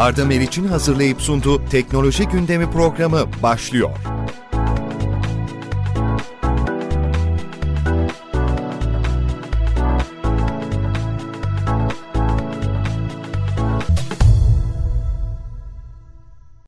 [0.00, 3.90] Arda Meriç'in hazırlayıp sunduğu Teknoloji Gündemi programı başlıyor.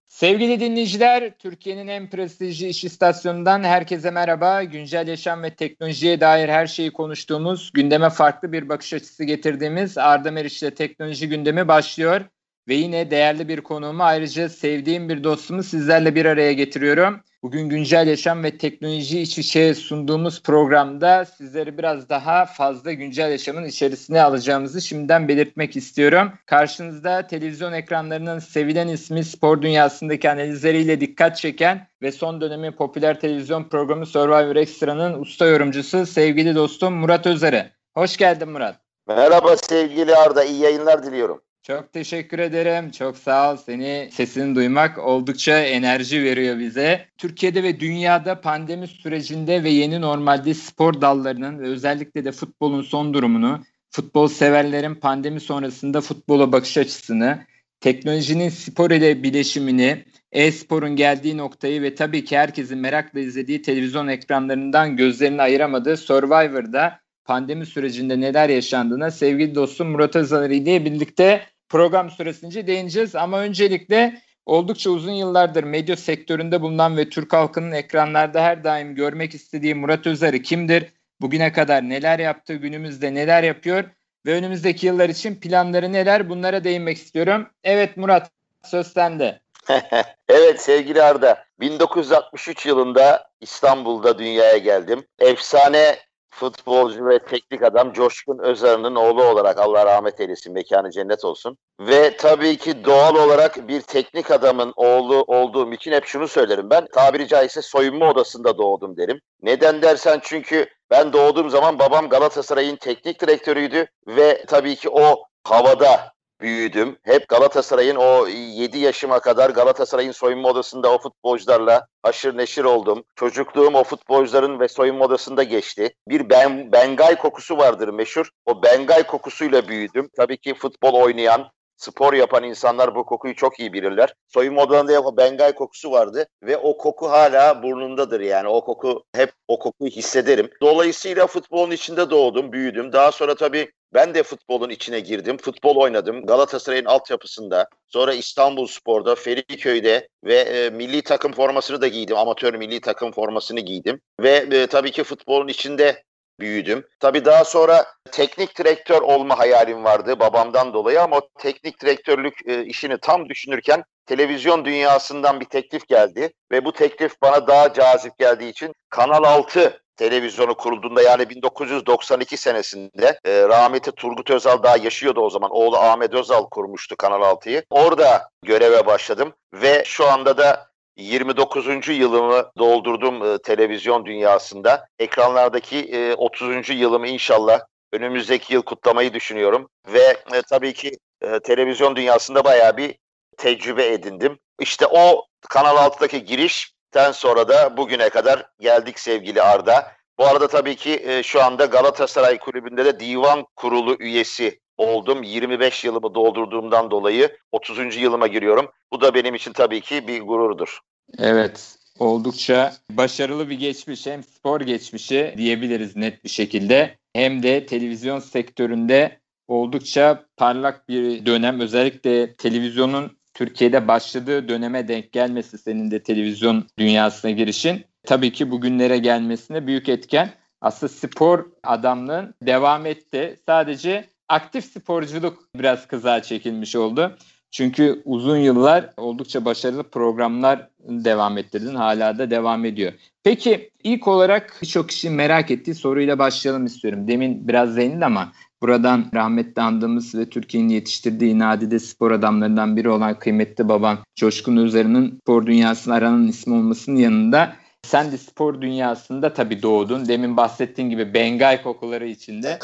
[0.09, 4.63] Sevgili dinleyiciler, Türkiye'nin en prestijli iş istasyonundan herkese merhaba.
[4.63, 10.31] Güncel yaşam ve teknolojiye dair her şeyi konuştuğumuz, gündeme farklı bir bakış açısı getirdiğimiz Arda
[10.31, 12.21] Meriç ile Teknoloji Gündemi başlıyor.
[12.69, 17.21] Ve yine değerli bir konuğumu ayrıca sevdiğim bir dostumu sizlerle bir araya getiriyorum.
[17.43, 23.65] Bugün güncel yaşam ve teknoloji iç içe sunduğumuz programda sizleri biraz daha fazla güncel yaşamın
[23.65, 26.33] içerisine alacağımızı şimdiden belirtmek istiyorum.
[26.47, 33.65] Karşınızda televizyon ekranlarının sevilen ismi spor dünyasındaki analizleriyle dikkat çeken ve son dönemi popüler televizyon
[33.65, 37.73] programı Survivor Extra'nın usta yorumcusu sevgili dostum Murat Özer'e.
[37.95, 38.77] Hoş geldin Murat.
[39.09, 41.41] Merhaba sevgili Arda, iyi yayınlar diliyorum.
[41.63, 42.91] Çok teşekkür ederim.
[42.91, 43.57] Çok sağ ol.
[43.57, 47.07] Seni sesini duymak oldukça enerji veriyor bize.
[47.19, 53.15] Türkiye'de ve dünyada pandemi sürecinde ve yeni normalde spor dallarının ve özellikle de futbolun son
[53.15, 53.61] durumunu,
[53.91, 57.47] futbol severlerin pandemi sonrasında futbola bakış açısını,
[57.81, 64.97] teknolojinin spor ile bileşimini, e-sporun geldiği noktayı ve tabii ki herkesin merakla izlediği televizyon ekranlarından
[64.97, 72.67] gözlerini ayıramadığı Survivor'da pandemi sürecinde neler yaşandığına sevgili dostum Murat Özaner ile birlikte program süresince
[72.67, 73.17] değineceğiz.
[73.17, 79.35] Ama öncelikle oldukça uzun yıllardır medya sektöründe bulunan ve Türk halkının ekranlarda her daim görmek
[79.35, 80.93] istediği Murat Özer'i kimdir?
[81.21, 83.85] Bugüne kadar neler yaptı, günümüzde neler yapıyor
[84.27, 86.29] ve önümüzdeki yıllar için planları neler?
[86.29, 87.49] Bunlara değinmek istiyorum.
[87.65, 88.31] Evet Murat,
[88.65, 89.41] söz sende.
[90.29, 95.05] evet sevgili Arda, 1963 yılında İstanbul'da dünyaya geldim.
[95.19, 95.97] Efsane
[96.33, 101.59] futbolcu ve teknik adam Coşkun Özarı'nın oğlu olarak Allah rahmet eylesin, mekanı cennet olsun.
[101.81, 106.87] Ve tabii ki doğal olarak bir teknik adamın oğlu olduğum için hep şunu söylerim ben.
[106.93, 109.21] Tabiri caizse soyunma odasında doğdum derim.
[109.43, 116.12] Neden dersen çünkü ben doğduğum zaman babam Galatasaray'ın teknik direktörüydü ve tabii ki o havada
[116.43, 116.97] büyüdüm.
[117.03, 123.05] Hep Galatasaray'ın o 7 yaşıma kadar Galatasaray'ın soyunma odasında o futbolcularla aşırı neşir oldum.
[123.17, 125.95] Çocukluğum o futbolcuların ve soyunma odasında geçti.
[126.09, 128.31] Bir ben, Bengay kokusu vardır meşhur.
[128.47, 130.09] O Bengay kokusuyla büyüdüm.
[130.17, 131.51] Tabii ki futbol oynayan,
[131.83, 134.15] spor yapan insanlar bu kokuyu çok iyi bilirler.
[134.29, 138.49] Soyunma odalarında o Bengay kokusu vardı ve o koku hala burnundadır yani.
[138.49, 140.51] O koku hep o kokuyu hissederim.
[140.63, 142.93] Dolayısıyla futbolun içinde doğdum, büyüdüm.
[142.93, 145.37] Daha sonra tabii ben de futbolun içine girdim.
[145.37, 146.27] Futbol oynadım.
[146.27, 147.69] Galatasaray'ın altyapısında.
[147.89, 152.17] Sonra İstanbul Spor'da, Feriköy'de ve e, milli takım formasını da giydim.
[152.17, 154.01] Amatör milli takım formasını giydim.
[154.21, 156.03] Ve e, tabii ki futbolun içinde
[156.41, 156.87] büyüdüm.
[157.01, 162.65] Tabii daha sonra teknik direktör olma hayalim vardı babamdan dolayı ama o teknik direktörlük e,
[162.65, 168.51] işini tam düşünürken televizyon dünyasından bir teklif geldi ve bu teklif bana daha cazip geldiği
[168.51, 175.31] için Kanal 6 televizyonu kurulduğunda yani 1992 senesinde e, rahmetli Turgut Özal daha yaşıyordu o
[175.31, 175.51] zaman.
[175.51, 177.65] Oğlu Ahmet Özal kurmuştu Kanal 6'yı.
[177.71, 181.89] Orada göreve başladım ve şu anda da 29.
[181.89, 184.87] yılımı doldurdum e, televizyon dünyasında.
[184.99, 186.71] Ekranlardaki e, 30.
[186.71, 187.61] yılımı inşallah
[187.93, 189.69] önümüzdeki yıl kutlamayı düşünüyorum.
[189.89, 192.95] Ve e, tabii ki e, televizyon dünyasında bayağı bir
[193.37, 194.39] tecrübe edindim.
[194.61, 199.93] İşte o Kanal 6'daki girişten sonra da bugüne kadar geldik sevgili Arda.
[200.19, 205.23] Bu arada tabii ki e, şu anda Galatasaray Kulübü'nde de divan kurulu üyesi oldum.
[205.23, 207.97] 25 yılımı doldurduğumdan dolayı 30.
[207.97, 208.71] yılıma giriyorum.
[208.93, 210.79] Bu da benim için tabii ki bir gururdur.
[211.19, 218.19] Evet, oldukça başarılı bir geçmiş hem spor geçmişi diyebiliriz net bir şekilde hem de televizyon
[218.19, 226.67] sektöründe oldukça parlak bir dönem özellikle televizyonun Türkiye'de başladığı döneme denk gelmesi senin de televizyon
[226.79, 230.31] dünyasına girişin tabii ki bugünlere gelmesine büyük etken.
[230.61, 233.37] Aslında spor adamlığın devam etti.
[233.47, 237.17] Sadece aktif sporculuk biraz kıza çekilmiş oldu.
[237.51, 241.75] Çünkü uzun yıllar oldukça başarılı programlar devam ettirdin.
[241.75, 242.93] Hala da devam ediyor.
[243.25, 247.09] Peki ilk olarak birçok kişi merak ettiği soruyla başlayalım istiyorum.
[247.09, 253.19] Demin biraz değindin ama buradan rahmetli andığımız ve Türkiye'nin yetiştirdiği nadide spor adamlarından biri olan
[253.19, 257.57] kıymetli baban Coşkun Özer'in spor dünyasına aranan ismi olmasının yanında
[257.87, 260.09] sen de spor dünyasında tabii doğdun.
[260.09, 262.59] Demin bahsettiğin gibi Bengay kokuları içinde.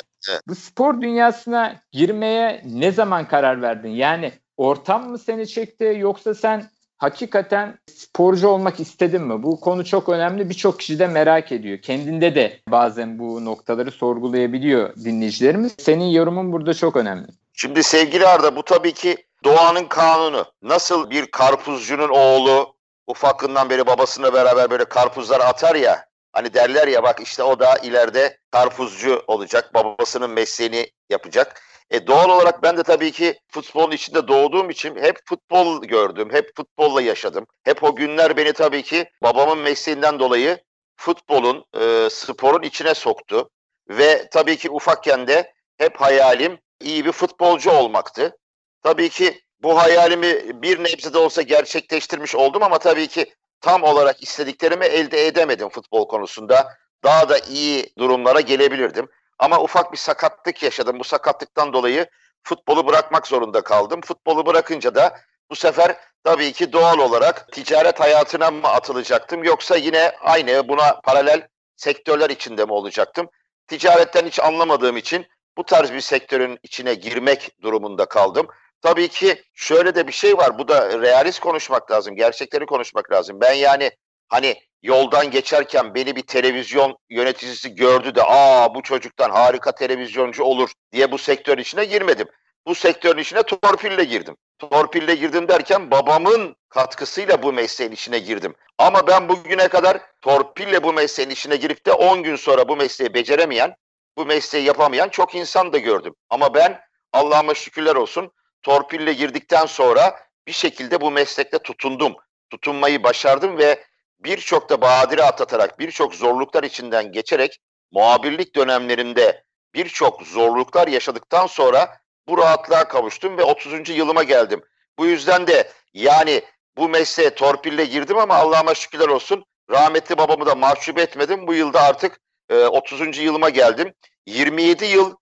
[0.48, 3.88] Bu spor dünyasına girmeye ne zaman karar verdin?
[3.88, 9.42] Yani ortam mı seni çekti yoksa sen hakikaten sporcu olmak istedin mi?
[9.42, 10.50] Bu konu çok önemli.
[10.50, 11.78] Birçok kişi de merak ediyor.
[11.78, 15.72] Kendinde de bazen bu noktaları sorgulayabiliyor dinleyicilerimiz.
[15.78, 17.26] Senin yorumun burada çok önemli.
[17.52, 20.44] Şimdi sevgili Arda bu tabii ki doğanın kanunu.
[20.62, 22.74] Nasıl bir karpuzcunun oğlu
[23.06, 26.08] ufakından beri babasıyla beraber böyle karpuzlar atar ya.
[26.38, 29.74] Hani derler ya bak işte o da ileride karpuzcu olacak.
[29.74, 31.62] Babasının mesleğini yapacak.
[31.90, 36.28] E doğal olarak ben de tabii ki futbolun içinde doğduğum için hep futbol gördüm.
[36.32, 37.46] Hep futbolla yaşadım.
[37.64, 40.58] Hep o günler beni tabii ki babamın mesleğinden dolayı
[40.96, 43.50] futbolun, e, sporun içine soktu.
[43.88, 48.38] Ve tabii ki ufakken de hep hayalim iyi bir futbolcu olmaktı.
[48.82, 54.22] Tabii ki bu hayalimi bir nebze de olsa gerçekleştirmiş oldum ama tabii ki tam olarak
[54.22, 56.74] istediklerimi elde edemedim futbol konusunda.
[57.04, 59.08] Daha da iyi durumlara gelebilirdim.
[59.38, 61.00] Ama ufak bir sakatlık yaşadım.
[61.00, 62.06] Bu sakatlıktan dolayı
[62.42, 64.00] futbolu bırakmak zorunda kaldım.
[64.00, 65.18] Futbolu bırakınca da
[65.50, 71.48] bu sefer tabii ki doğal olarak ticaret hayatına mı atılacaktım yoksa yine aynı buna paralel
[71.76, 73.28] sektörler içinde mi olacaktım?
[73.66, 75.26] Ticaretten hiç anlamadığım için
[75.56, 78.46] bu tarz bir sektörün içine girmek durumunda kaldım.
[78.82, 80.58] Tabii ki şöyle de bir şey var.
[80.58, 82.16] Bu da realist konuşmak lazım.
[82.16, 83.40] Gerçekleri konuşmak lazım.
[83.40, 83.90] Ben yani
[84.28, 90.70] hani yoldan geçerken beni bir televizyon yöneticisi gördü de aa bu çocuktan harika televizyoncu olur
[90.92, 92.28] diye bu sektörün içine girmedim.
[92.66, 94.36] Bu sektörün içine torpille girdim.
[94.58, 98.54] Torpille girdim derken babamın katkısıyla bu mesleğin içine girdim.
[98.78, 103.14] Ama ben bugüne kadar torpille bu mesleğin içine girip de 10 gün sonra bu mesleği
[103.14, 103.74] beceremeyen,
[104.16, 106.14] bu mesleği yapamayan çok insan da gördüm.
[106.30, 106.80] Ama ben
[107.12, 108.32] Allah'ıma şükürler olsun
[108.62, 112.14] torpille girdikten sonra bir şekilde bu meslekte tutundum.
[112.50, 113.84] Tutunmayı başardım ve
[114.20, 117.60] birçok da badire atlatarak, birçok zorluklar içinden geçerek
[117.92, 119.44] muhabirlik dönemlerinde
[119.74, 121.96] birçok zorluklar yaşadıktan sonra
[122.28, 123.88] bu rahatlığa kavuştum ve 30.
[123.88, 124.62] yılıma geldim.
[124.98, 126.42] Bu yüzden de yani
[126.76, 131.46] bu mesleğe torpille girdim ama Allah'ıma şükürler olsun rahmetli babamı da mahcup etmedim.
[131.46, 133.18] Bu yılda artık e, 30.
[133.18, 133.94] yılıma geldim.
[134.26, 135.16] 27 yıl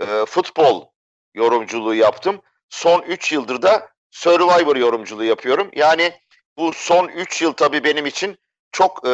[0.00, 0.86] e, futbol
[1.34, 2.40] yorumculuğu yaptım.
[2.70, 5.70] Son 3 yıldır da Survivor yorumculuğu yapıyorum.
[5.76, 6.12] Yani
[6.56, 8.38] bu son 3 yıl tabii benim için
[8.72, 9.10] çok e,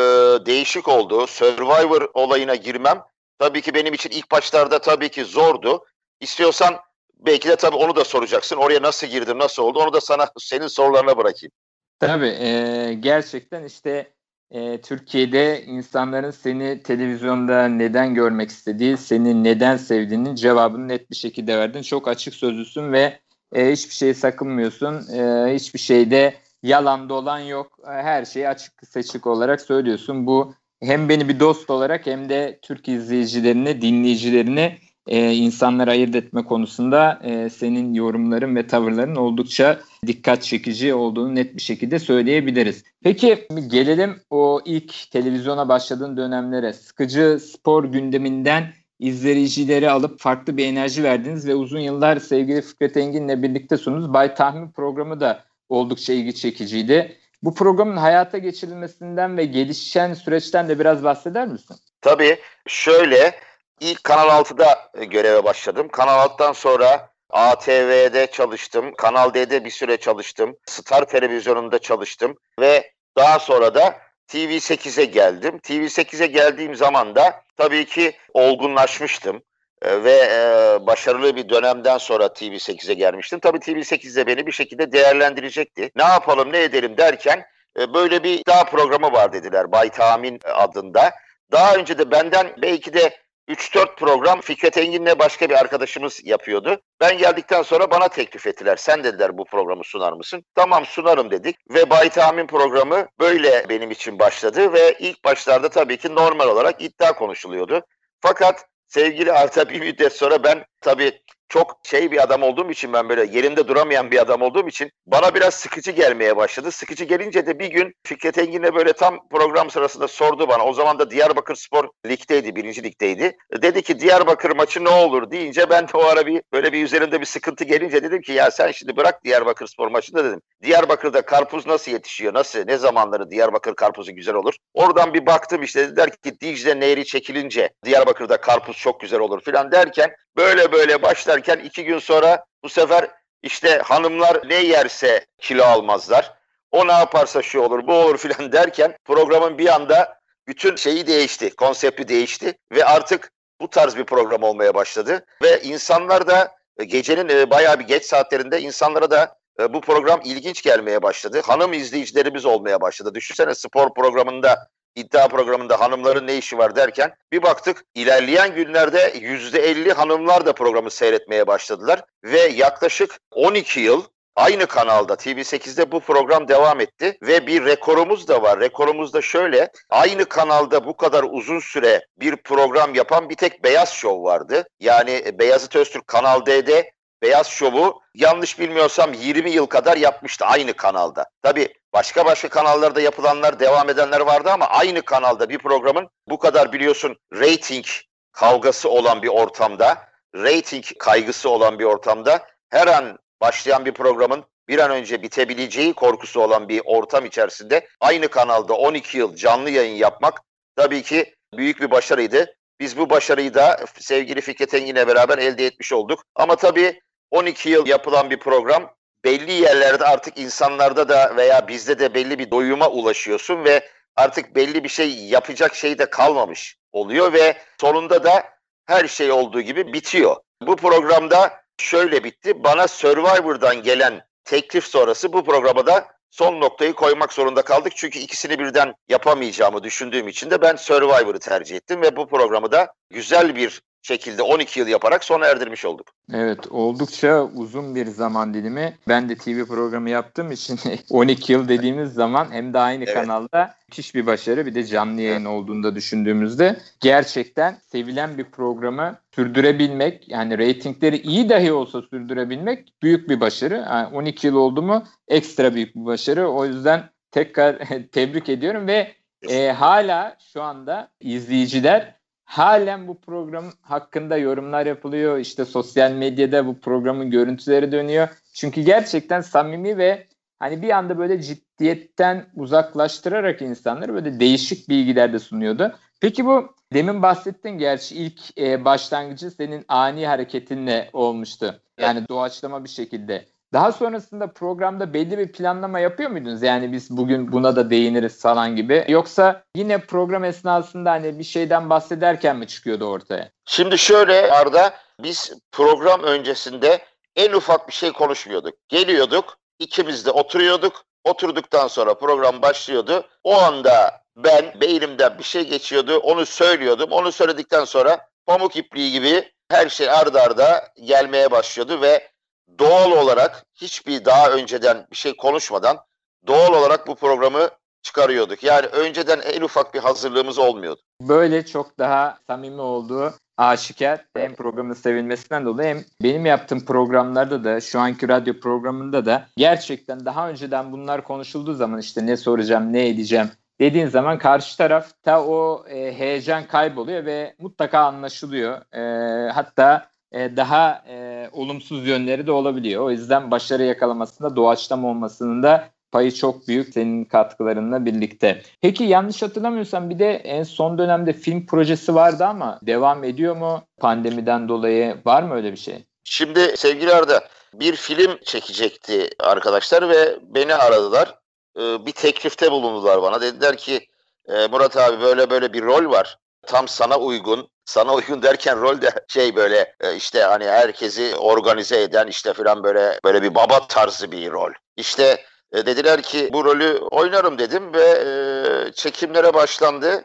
[0.46, 1.26] değişik oldu.
[1.26, 3.02] Survivor olayına girmem
[3.38, 5.84] tabii ki benim için ilk başlarda tabii ki zordu.
[6.20, 6.76] İstiyorsan
[7.14, 8.56] belki de tabii onu da soracaksın.
[8.56, 9.78] Oraya nasıl girdim, nasıl oldu?
[9.78, 11.52] Onu da sana senin sorularına bırakayım.
[12.00, 14.12] Tabii e, gerçekten işte
[14.50, 21.58] e, Türkiye'de insanların seni televizyonda neden görmek istediği, seni neden sevdiğinin cevabını net bir şekilde
[21.58, 21.82] verdin.
[21.82, 23.20] Çok açık sözlüsün ve
[23.54, 24.94] e, hiçbir şey sakınmıyorsun.
[25.12, 27.78] E, hiçbir şeyde yalan dolan yok.
[27.86, 30.26] E, her şeyi açık seçik olarak söylüyorsun.
[30.26, 36.44] Bu hem beni bir dost olarak hem de Türk izleyicilerini, dinleyicilerini e, insanları ayırt etme
[36.44, 42.84] konusunda e, senin yorumların ve tavırların oldukça dikkat çekici olduğunu net bir şekilde söyleyebiliriz.
[43.02, 46.72] Peki gelelim o ilk televizyona başladığın dönemlere.
[46.72, 53.42] Sıkıcı spor gündeminden izleyicileri alıp farklı bir enerji verdiniz ve uzun yıllar sevgili Fikret Engin'le
[53.42, 54.12] birlikte sununuz.
[54.12, 57.18] Bay Tahmin programı da oldukça ilgi çekiciydi.
[57.42, 61.76] Bu programın hayata geçirilmesinden ve gelişen süreçten de biraz bahseder misin?
[62.00, 62.38] Tabii.
[62.66, 63.34] Şöyle
[63.80, 65.88] ilk Kanal 6'da göreve başladım.
[65.92, 68.94] Kanal 6'dan sonra ATV'de çalıştım.
[68.98, 70.56] Kanal D'de bir süre çalıştım.
[70.66, 72.36] Star Televizyonu'nda çalıştım.
[72.60, 73.94] Ve daha sonra da
[74.28, 75.58] TV8'e geldim.
[75.58, 79.42] TV8'e geldiğim zaman da tabii ki olgunlaşmıştım
[79.82, 83.40] e, ve e, başarılı bir dönemden sonra TV8'e gelmiştim.
[83.40, 85.90] Tabii TV8'de beni bir şekilde değerlendirecekti.
[85.96, 87.44] Ne yapalım ne edelim derken
[87.80, 91.10] e, böyle bir daha programı var dediler Bay Tahmin adında.
[91.52, 96.80] Daha önce de benden belki de 3-4 program Fikret Engin'le başka bir arkadaşımız yapıyordu.
[97.00, 98.76] Ben geldikten sonra bana teklif ettiler.
[98.76, 100.44] Sen dediler bu programı sunar mısın?
[100.54, 101.56] Tamam sunarım dedik.
[101.70, 104.72] Ve Bay Tahmin programı böyle benim için başladı.
[104.72, 107.80] Ve ilk başlarda tabii ki normal olarak iddia konuşuluyordu.
[108.20, 113.08] Fakat sevgili Arta bir müddet sonra ben tabii çok şey bir adam olduğum için ben
[113.08, 116.70] böyle yerinde duramayan bir adam olduğum için bana biraz sıkıcı gelmeye başladı.
[116.70, 120.64] Sıkıcı gelince de bir gün Fikret Engin'le böyle tam program sırasında sordu bana.
[120.64, 123.36] O zaman da Diyarbakır Spor ligdeydi, birinci ligdeydi.
[123.62, 127.20] Dedi ki Diyarbakır maçı ne olur deyince ben de o ara bir böyle bir üzerinde
[127.20, 130.40] bir sıkıntı gelince dedim ki ya sen şimdi bırak Diyarbakır Spor maçını dedim.
[130.62, 132.34] Diyarbakır'da karpuz nasıl yetişiyor?
[132.34, 132.58] Nasıl?
[132.66, 134.54] Ne zamanları Diyarbakır karpuzu güzel olur?
[134.74, 139.72] Oradan bir baktım işte dediler ki Dicle Nehri çekilince Diyarbakır'da karpuz çok güzel olur filan
[139.72, 141.02] derken böyle böyle
[141.34, 143.10] başlarken iki gün sonra bu sefer
[143.42, 146.34] işte hanımlar ne yerse kilo almazlar.
[146.72, 151.56] O ne yaparsa şu olur bu olur filan derken programın bir anda bütün şeyi değişti.
[151.56, 155.24] Konsepti değişti ve artık bu tarz bir program olmaya başladı.
[155.42, 160.20] Ve insanlar da e, gecenin e, bayağı bir geç saatlerinde insanlara da e, bu program
[160.24, 161.40] ilginç gelmeye başladı.
[161.44, 163.14] Hanım izleyicilerimiz olmaya başladı.
[163.14, 169.60] Düşünsene spor programında iddia programında hanımların ne işi var derken bir baktık ilerleyen günlerde yüzde
[169.60, 174.02] elli hanımlar da programı seyretmeye başladılar ve yaklaşık 12 yıl
[174.36, 178.60] Aynı kanalda TV8'de bu program devam etti ve bir rekorumuz da var.
[178.60, 179.70] Rekorumuz da şöyle.
[179.90, 184.64] Aynı kanalda bu kadar uzun süre bir program yapan bir tek Beyaz Show vardı.
[184.80, 186.92] Yani Beyazıt Öztürk Kanal D'de
[187.24, 191.26] Beyaz Şov'u yanlış bilmiyorsam 20 yıl kadar yapmıştı aynı kanalda.
[191.42, 196.72] Tabii başka başka kanallarda yapılanlar, devam edenler vardı ama aynı kanalda bir programın bu kadar
[196.72, 197.86] biliyorsun rating
[198.32, 199.98] kavgası olan bir ortamda,
[200.36, 206.40] rating kaygısı olan bir ortamda her an başlayan bir programın bir an önce bitebileceği korkusu
[206.40, 210.42] olan bir ortam içerisinde aynı kanalda 12 yıl canlı yayın yapmak
[210.76, 212.54] tabii ki büyük bir başarıydı.
[212.80, 216.24] Biz bu başarıyı da sevgili Fikret Engin'le beraber elde etmiş olduk.
[216.34, 217.00] Ama tabii
[217.34, 218.90] 12 yıl yapılan bir program
[219.24, 224.84] belli yerlerde artık insanlarda da veya bizde de belli bir doyuma ulaşıyorsun ve artık belli
[224.84, 228.44] bir şey yapacak şey de kalmamış oluyor ve sonunda da
[228.86, 230.36] her şey olduğu gibi bitiyor.
[230.62, 232.64] Bu programda şöyle bitti.
[232.64, 237.92] Bana Survivor'dan gelen teklif sonrası bu programa da son noktayı koymak zorunda kaldık.
[237.96, 242.94] Çünkü ikisini birden yapamayacağımı düşündüğüm için de ben Survivor'ı tercih ettim ve bu programı da
[243.10, 246.06] güzel bir şekilde 12 yıl yaparak sona erdirmiş olduk.
[246.32, 248.98] Evet oldukça uzun bir zaman dilimi.
[249.08, 250.78] Ben de TV programı yaptığım için
[251.10, 253.14] 12 yıl dediğimiz zaman hem de aynı evet.
[253.14, 260.28] kanalda müthiş bir başarı bir de canlı yayın olduğunda düşündüğümüzde gerçekten sevilen bir programı sürdürebilmek
[260.28, 263.74] yani reytingleri iyi dahi olsa sürdürebilmek büyük bir başarı.
[263.74, 266.48] Yani 12 yıl oldu mu ekstra büyük bir başarı.
[266.48, 267.78] O yüzden tekrar
[268.12, 269.14] tebrik ediyorum ve
[269.48, 272.14] e, hala şu anda izleyiciler
[272.58, 275.38] halen bu program hakkında yorumlar yapılıyor.
[275.38, 278.28] İşte sosyal medyada bu programın görüntüleri dönüyor.
[278.52, 280.26] Çünkü gerçekten samimi ve
[280.58, 285.94] hani bir anda böyle ciddiyetten uzaklaştırarak insanları böyle değişik bilgiler de sunuyordu.
[286.20, 291.80] Peki bu demin bahsettin gerçi ilk e, başlangıcı senin ani hareketinle olmuştu.
[292.00, 293.46] Yani doğaçlama bir şekilde.
[293.74, 296.62] Daha sonrasında programda belli bir planlama yapıyor muydunuz?
[296.62, 299.04] Yani biz bugün buna da değiniriz falan gibi.
[299.08, 303.50] Yoksa yine program esnasında hani bir şeyden bahsederken mi çıkıyordu ortaya?
[303.66, 306.98] Şimdi şöyle Arda biz program öncesinde
[307.36, 308.74] en ufak bir şey konuşmuyorduk.
[308.88, 311.04] Geliyorduk, ikimiz de oturuyorduk.
[311.24, 313.24] Oturduktan sonra program başlıyordu.
[313.44, 316.18] O anda ben beynimden bir şey geçiyordu.
[316.18, 317.12] Onu söylüyordum.
[317.12, 322.33] Onu söyledikten sonra pamuk ipliği gibi her şey ardarda arda gelmeye başlıyordu ve
[322.78, 325.98] doğal olarak hiçbir daha önceden bir şey konuşmadan
[326.46, 327.68] doğal olarak bu programı
[328.02, 328.64] çıkarıyorduk.
[328.64, 331.00] Yani önceden en ufak bir hazırlığımız olmuyordu.
[331.20, 334.24] Böyle çok daha samimi olduğu aşikar.
[334.36, 340.24] Hem programın sevilmesinden dolayı hem benim yaptığım programlarda da şu anki radyo programında da gerçekten
[340.24, 345.84] daha önceden bunlar konuşulduğu zaman işte ne soracağım, ne edeceğim dediğin zaman karşı tarafta o
[345.88, 348.94] e, heyecan kayboluyor ve mutlaka anlaşılıyor.
[348.94, 353.02] E, hatta e, daha e, olumsuz yönleri de olabiliyor.
[353.02, 358.62] O yüzden başarı yakalamasında doğaçlama olmasının da payı çok büyük senin katkılarınla birlikte.
[358.80, 363.82] Peki yanlış hatırlamıyorsam bir de en son dönemde film projesi vardı ama devam ediyor mu
[363.98, 365.16] pandemiden dolayı?
[365.24, 366.04] Var mı öyle bir şey?
[366.24, 371.38] Şimdi sevgili Arda bir film çekecekti arkadaşlar ve beni aradılar.
[371.78, 373.40] Ee, bir teklifte bulundular bana.
[373.40, 374.06] Dediler ki
[374.48, 376.38] e, Murat abi böyle böyle bir rol var.
[376.66, 382.02] Tam sana uygun sana uygun derken rol de şey böyle e, işte hani herkesi organize
[382.02, 384.72] eden işte falan böyle böyle bir baba tarzı bir rol.
[384.96, 390.24] İşte e, dediler ki bu rolü oynarım dedim ve e, çekimlere başlandı.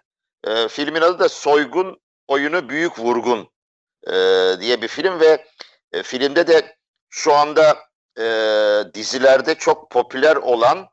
[0.70, 3.50] Filmin adı da Soygun Oyunu Büyük Vurgun
[4.60, 5.46] diye bir film ve
[6.04, 6.76] filmde de
[7.10, 7.78] şu anda
[8.94, 10.88] dizilerde çok popüler olan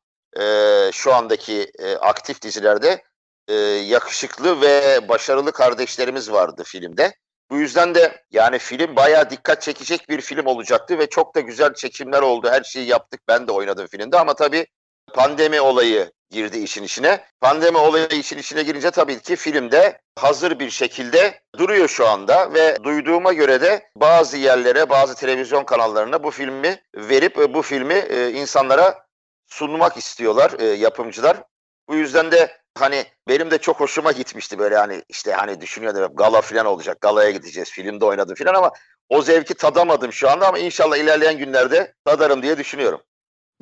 [0.93, 3.03] şu andaki aktif dizilerde
[3.49, 7.15] e, yakışıklı ve başarılı kardeşlerimiz vardı filmde.
[7.51, 11.75] Bu yüzden de yani film bayağı dikkat çekecek bir film olacaktı ve çok da güzel
[11.75, 12.49] çekimler oldu.
[12.51, 13.21] Her şeyi yaptık.
[13.29, 14.67] Ben de oynadım filmde ama tabii
[15.15, 17.25] pandemi olayı girdi işin içine.
[17.41, 22.77] Pandemi olayı işin içine girince tabii ki filmde hazır bir şekilde duruyor şu anda ve
[22.85, 29.07] duyduğuma göre de bazı yerlere, bazı televizyon kanallarına bu filmi verip bu filmi e, insanlara
[29.47, 31.43] sunmak istiyorlar e, yapımcılar.
[31.89, 36.19] Bu yüzden de hani benim de çok hoşuma gitmişti böyle hani işte hani düşünüyordum hep
[36.19, 37.01] gala falan olacak.
[37.01, 37.71] Galaya gideceğiz.
[37.71, 38.71] Filmde oynadım falan ama
[39.09, 43.01] o zevki tadamadım şu anda ama inşallah ilerleyen günlerde tadarım diye düşünüyorum.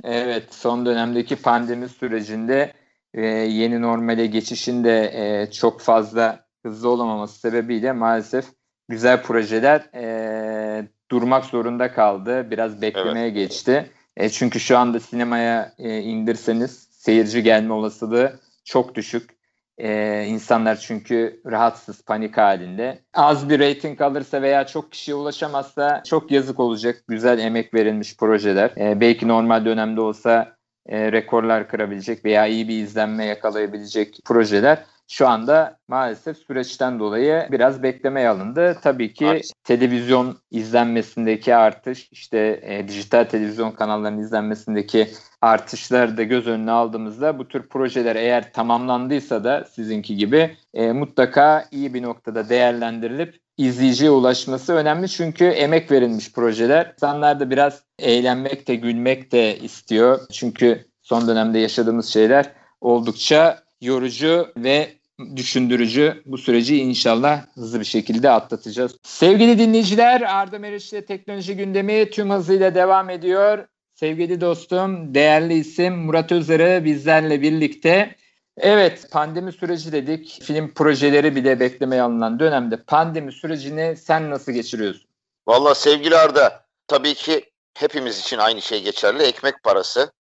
[0.04, 2.72] Evet son dönemdeki pandemi sürecinde
[3.14, 8.44] e, yeni normale geçişinde e, çok fazla hızlı olamaması sebebiyle maalesef
[8.88, 12.50] güzel projeler e, durmak zorunda kaldı.
[12.50, 13.34] Biraz beklemeye evet.
[13.34, 13.90] geçti.
[14.16, 19.30] E, çünkü şu anda sinemaya e, indirseniz seyirci gelme olasılığı çok düşük.
[19.78, 23.02] Ee, insanlar çünkü rahatsız, panik halinde.
[23.14, 27.04] Az bir rating alırsa veya çok kişiye ulaşamazsa çok yazık olacak.
[27.08, 28.72] Güzel emek verilmiş projeler.
[28.76, 30.56] Ee, belki normal dönemde olsa
[30.86, 37.82] e, rekorlar kırabilecek veya iyi bir izlenme yakalayabilecek projeler şu anda maalesef süreçten dolayı biraz
[37.82, 38.78] beklemeye alındı.
[38.82, 39.52] Tabii ki evet.
[39.64, 45.08] televizyon izlenmesindeki artış, işte e, dijital televizyon kanallarının izlenmesindeki
[45.40, 51.64] artışları da göz önüne aldığımızda bu tür projeler eğer tamamlandıysa da sizinki gibi e, mutlaka
[51.70, 56.92] iyi bir noktada değerlendirilip izleyiciye ulaşması önemli çünkü emek verilmiş projeler.
[56.92, 60.20] İnsanlar da biraz eğlenmek de gülmek de istiyor.
[60.32, 64.94] Çünkü son dönemde yaşadığımız şeyler oldukça yorucu ve
[65.36, 66.22] düşündürücü.
[66.26, 68.96] Bu süreci inşallah hızlı bir şekilde atlatacağız.
[69.02, 73.66] Sevgili dinleyiciler Arda Meriç ile teknoloji gündemi tüm hızıyla devam ediyor.
[73.94, 78.16] Sevgili dostum, değerli isim Murat Özer'e bizlerle birlikte.
[78.58, 80.40] Evet, pandemi süreci dedik.
[80.42, 85.06] Film projeleri bile beklemeye alınan dönemde pandemi sürecini sen nasıl geçiriyorsun?
[85.46, 89.22] Valla sevgili Arda, tabii ki hepimiz için aynı şey geçerli.
[89.22, 90.12] Ekmek parası.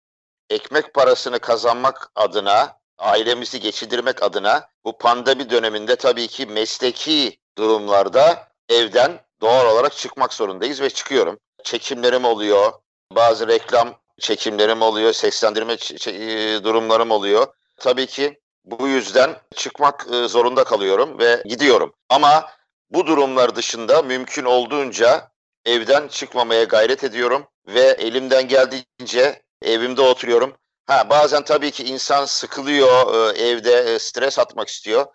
[0.50, 9.20] Ekmek parasını kazanmak adına ailemizi geçindirmek adına bu pandemi döneminde tabii ki mesleki durumlarda evden
[9.42, 11.40] doğal olarak çıkmak zorundayız ve çıkıyorum.
[11.64, 12.72] Çekimlerim oluyor,
[13.12, 15.74] bazı reklam çekimlerim oluyor, seslendirme
[16.08, 17.48] e, durumlarım oluyor.
[17.78, 21.94] Tabii ki bu yüzden çıkmak e, zorunda kalıyorum ve gidiyorum.
[22.10, 22.50] Ama
[22.90, 25.32] bu durumlar dışında mümkün olduğunca
[25.66, 30.56] evden çıkmamaya gayret ediyorum ve elimden geldiğince evimde oturuyorum.
[30.86, 35.06] Ha bazen tabii ki insan sıkılıyor e, evde e, stres atmak istiyor.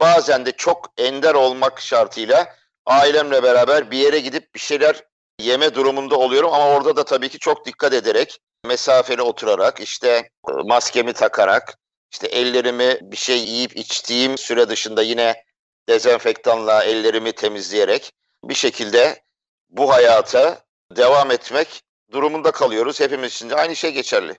[0.00, 2.56] Bazen de çok ender olmak şartıyla
[2.86, 5.04] ailemle beraber bir yere gidip bir şeyler
[5.38, 10.08] yeme durumunda oluyorum ama orada da tabii ki çok dikkat ederek mesafeli oturarak işte
[10.48, 11.78] e, maskemi takarak
[12.12, 15.44] işte ellerimi bir şey yiyip içtiğim süre dışında yine
[15.88, 18.12] dezenfektanla ellerimi temizleyerek
[18.44, 19.22] bir şekilde
[19.68, 20.58] bu hayata
[20.96, 23.00] devam etmek durumunda kalıyoruz.
[23.00, 24.38] Hepimiz için de aynı şey geçerli.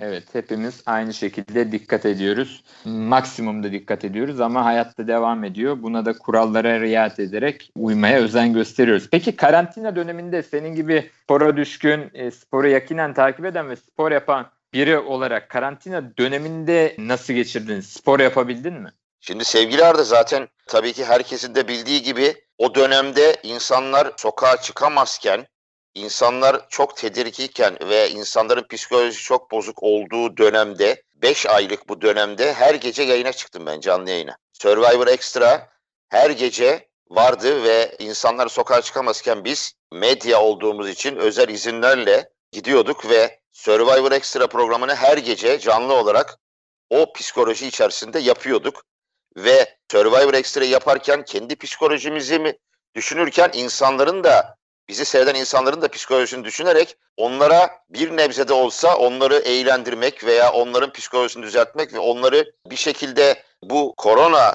[0.00, 2.64] Evet hepimiz aynı şekilde dikkat ediyoruz.
[2.84, 5.82] Maksimumda dikkat ediyoruz ama hayatta devam ediyor.
[5.82, 9.08] Buna da kurallara riayet ederek uymaya özen gösteriyoruz.
[9.10, 14.46] Peki karantina döneminde senin gibi spora düşkün, e, sporu yakinen takip eden ve spor yapan
[14.72, 17.80] biri olarak karantina döneminde nasıl geçirdin?
[17.80, 18.92] Spor yapabildin mi?
[19.20, 25.46] Şimdi sevgili Arda zaten tabii ki herkesin de bildiği gibi o dönemde insanlar sokağa çıkamazken
[25.94, 32.74] insanlar çok tedirgiyken ve insanların psikolojisi çok bozuk olduğu dönemde 5 aylık bu dönemde her
[32.74, 34.36] gece yayına çıktım ben canlı yayına.
[34.52, 35.68] Survivor Extra
[36.08, 43.40] her gece vardı ve insanlar sokağa çıkamazken biz medya olduğumuz için özel izinlerle gidiyorduk ve
[43.52, 46.38] Survivor Extra programını her gece canlı olarak
[46.90, 48.84] o psikoloji içerisinde yapıyorduk.
[49.36, 52.58] Ve Survivor Extra yaparken kendi psikolojimizi mi
[52.94, 54.56] düşünürken insanların da
[54.88, 60.92] bizi seyreden insanların da psikolojisini düşünerek onlara bir nebze de olsa onları eğlendirmek veya onların
[60.92, 64.54] psikolojisini düzeltmek ve onları bir şekilde bu korona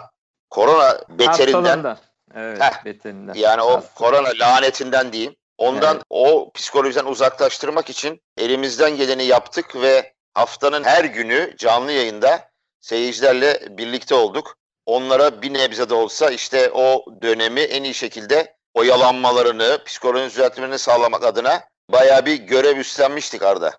[0.49, 1.97] korona beterinden
[2.35, 3.33] evet, heh, beterinden.
[3.33, 3.93] yani o Hastalığı.
[3.95, 5.35] korona lanetinden diyeyim.
[5.57, 6.05] Ondan evet.
[6.09, 12.49] o psikolojiden uzaklaştırmak için elimizden geleni yaptık ve haftanın her günü canlı yayında
[12.81, 14.57] seyircilerle birlikte olduk.
[14.85, 21.23] Onlara bir nebze de olsa işte o dönemi en iyi şekilde oyalanmalarını, psikolojinin düzeltmelerini sağlamak
[21.23, 21.61] adına
[21.91, 23.71] bayağı bir görev üstlenmiştik Arda.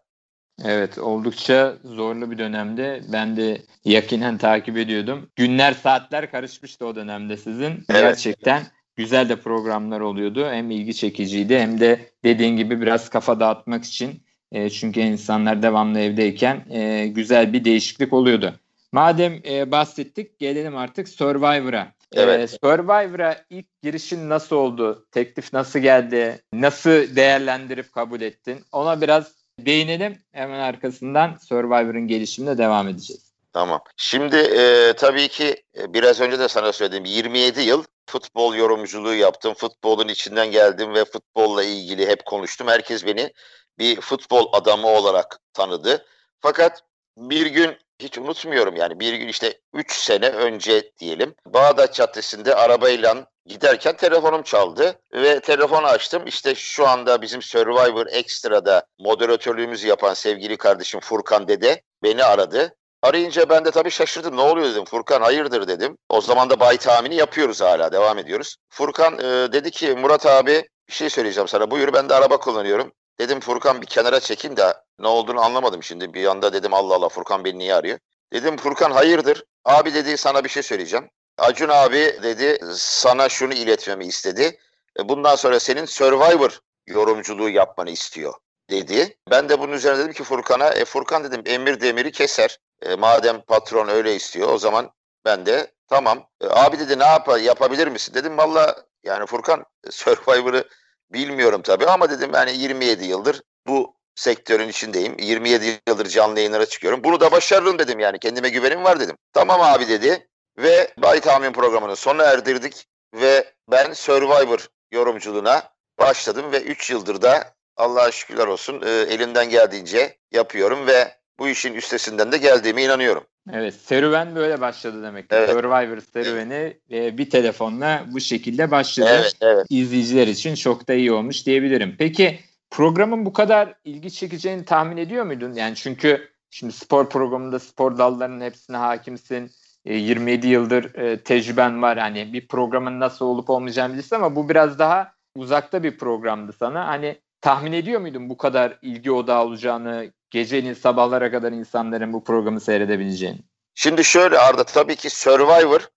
[0.65, 3.01] Evet oldukça zorlu bir dönemde.
[3.13, 5.31] Ben de yakinen takip ediyordum.
[5.37, 7.71] Günler saatler karışmıştı o dönemde sizin.
[7.71, 7.85] Evet.
[7.89, 8.63] Gerçekten
[8.97, 10.49] güzel de programlar oluyordu.
[10.51, 14.23] Hem ilgi çekiciydi hem de dediğin gibi biraz kafa dağıtmak için.
[14.53, 18.55] E, çünkü insanlar devamlı evdeyken e, güzel bir değişiklik oluyordu.
[18.93, 21.93] Madem e, bahsettik gelelim artık Survivor'a.
[22.13, 22.41] Evet.
[22.41, 25.07] Ee, Survivor'a ilk girişin nasıl oldu?
[25.11, 26.43] Teklif nasıl geldi?
[26.53, 28.65] Nasıl değerlendirip kabul ettin?
[28.73, 30.19] Ona biraz değinelim.
[30.33, 33.31] Hemen arkasından Survivor'ın gelişimine devam edeceğiz.
[33.53, 33.81] Tamam.
[33.97, 37.05] Şimdi e, tabii ki e, biraz önce de sana söyledim.
[37.05, 39.55] 27 yıl futbol yorumculuğu yaptım.
[39.55, 42.69] Futbolun içinden geldim ve futbolla ilgili hep konuştum.
[42.69, 43.33] Herkes beni
[43.79, 46.07] bir futbol adamı olarak tanıdı.
[46.41, 46.83] Fakat
[47.17, 53.27] bir gün hiç unutmuyorum yani bir gün işte 3 sene önce diyelim Bağdat Caddesi'nde arabayla
[53.47, 56.23] giderken telefonum çaldı ve telefonu açtım.
[56.27, 62.75] İşte şu anda bizim Survivor Extra'da moderatörlüğümüzü yapan sevgili kardeşim Furkan Dede beni aradı.
[63.03, 64.37] Arayınca ben de tabii şaşırdım.
[64.37, 64.85] Ne oluyor dedim.
[64.85, 65.97] Furkan hayırdır dedim.
[66.09, 67.93] O zaman da bay tahmini yapıyoruz hala.
[67.93, 68.57] Devam ediyoruz.
[68.71, 71.71] Furkan e, dedi ki Murat abi bir şey söyleyeceğim sana.
[71.71, 72.93] Buyur ben de araba kullanıyorum.
[73.21, 76.15] Dedim Furkan bir kenara çekin de ne olduğunu anlamadım şimdi.
[76.15, 77.99] Bir anda dedim Allah Allah Furkan beni niye arıyor?
[78.33, 79.45] Dedim Furkan hayırdır?
[79.65, 81.11] Abi dedi sana bir şey söyleyeceğim.
[81.39, 84.59] Acun abi dedi sana şunu iletmemi istedi.
[84.99, 88.35] E, bundan sonra senin Survivor yorumculuğu yapmanı istiyor
[88.71, 89.19] dedi.
[89.31, 92.59] Ben de bunun üzerine dedim ki Furkan'a e Furkan dedim emir demiri keser.
[92.83, 94.91] E, madem patron öyle istiyor o zaman
[95.25, 96.27] ben de tamam.
[96.41, 98.15] E, abi dedi ne yap yapabilir misin?
[98.15, 100.65] Dedim valla yani Furkan Survivor'ı
[101.13, 105.17] bilmiyorum tabii ama dedim yani 27 yıldır bu sektörün içindeyim.
[105.19, 107.05] 27 yıldır canlı yayınlara çıkıyorum.
[107.05, 108.19] Bunu da başarırım dedim yani.
[108.19, 109.17] Kendime güvenim var dedim.
[109.33, 110.29] Tamam abi dedi.
[110.59, 112.87] Ve Bay Tahmin programını sona erdirdik.
[113.15, 115.63] Ve ben Survivor yorumculuğuna
[115.99, 116.53] başladım.
[116.53, 120.87] Ve 3 yıldır da Allah'a şükürler olsun e, elimden geldiğince yapıyorum.
[120.87, 123.25] Ve bu işin üstesinden de geldiğime inanıyorum.
[123.53, 125.27] Evet serüven böyle başladı demek.
[125.31, 125.51] Evet.
[125.51, 127.19] Survivor serüveni evet.
[127.19, 129.09] bir telefonla bu şekilde başladı.
[129.13, 129.67] Evet, evet.
[129.71, 131.97] İzleyiciler için çok da iyi olmuş diyebilirim.
[131.99, 135.55] Peki programın bu kadar ilgi çekeceğini tahmin ediyor muydun?
[135.55, 139.51] Yani çünkü şimdi spor programında spor dallarının hepsine hakimsin.
[139.85, 141.99] 27 e, yıldır e, tecrüben var.
[141.99, 146.87] Hani bir programın nasıl olup olmayacağını bilirsin ama bu biraz daha uzakta bir programdı sana.
[146.87, 152.61] Hani tahmin ediyor muydun bu kadar ilgi odağı olacağını, gecenin sabahlara kadar insanların bu programı
[152.61, 153.39] seyredebileceğini?
[153.75, 155.89] Şimdi şöyle Arda tabii ki Survivor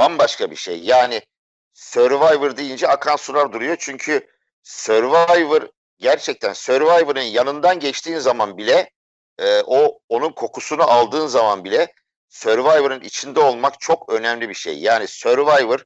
[0.00, 0.80] bambaşka bir şey.
[0.80, 1.22] Yani
[1.72, 3.76] Survivor deyince akan sular duruyor.
[3.78, 4.26] Çünkü
[4.62, 5.68] Survivor
[5.98, 8.90] gerçekten Survivor'ın yanından geçtiğin zaman bile
[9.38, 11.92] e, o onun kokusunu aldığın zaman bile
[12.28, 14.78] Survivor'ın içinde olmak çok önemli bir şey.
[14.78, 15.84] Yani Survivor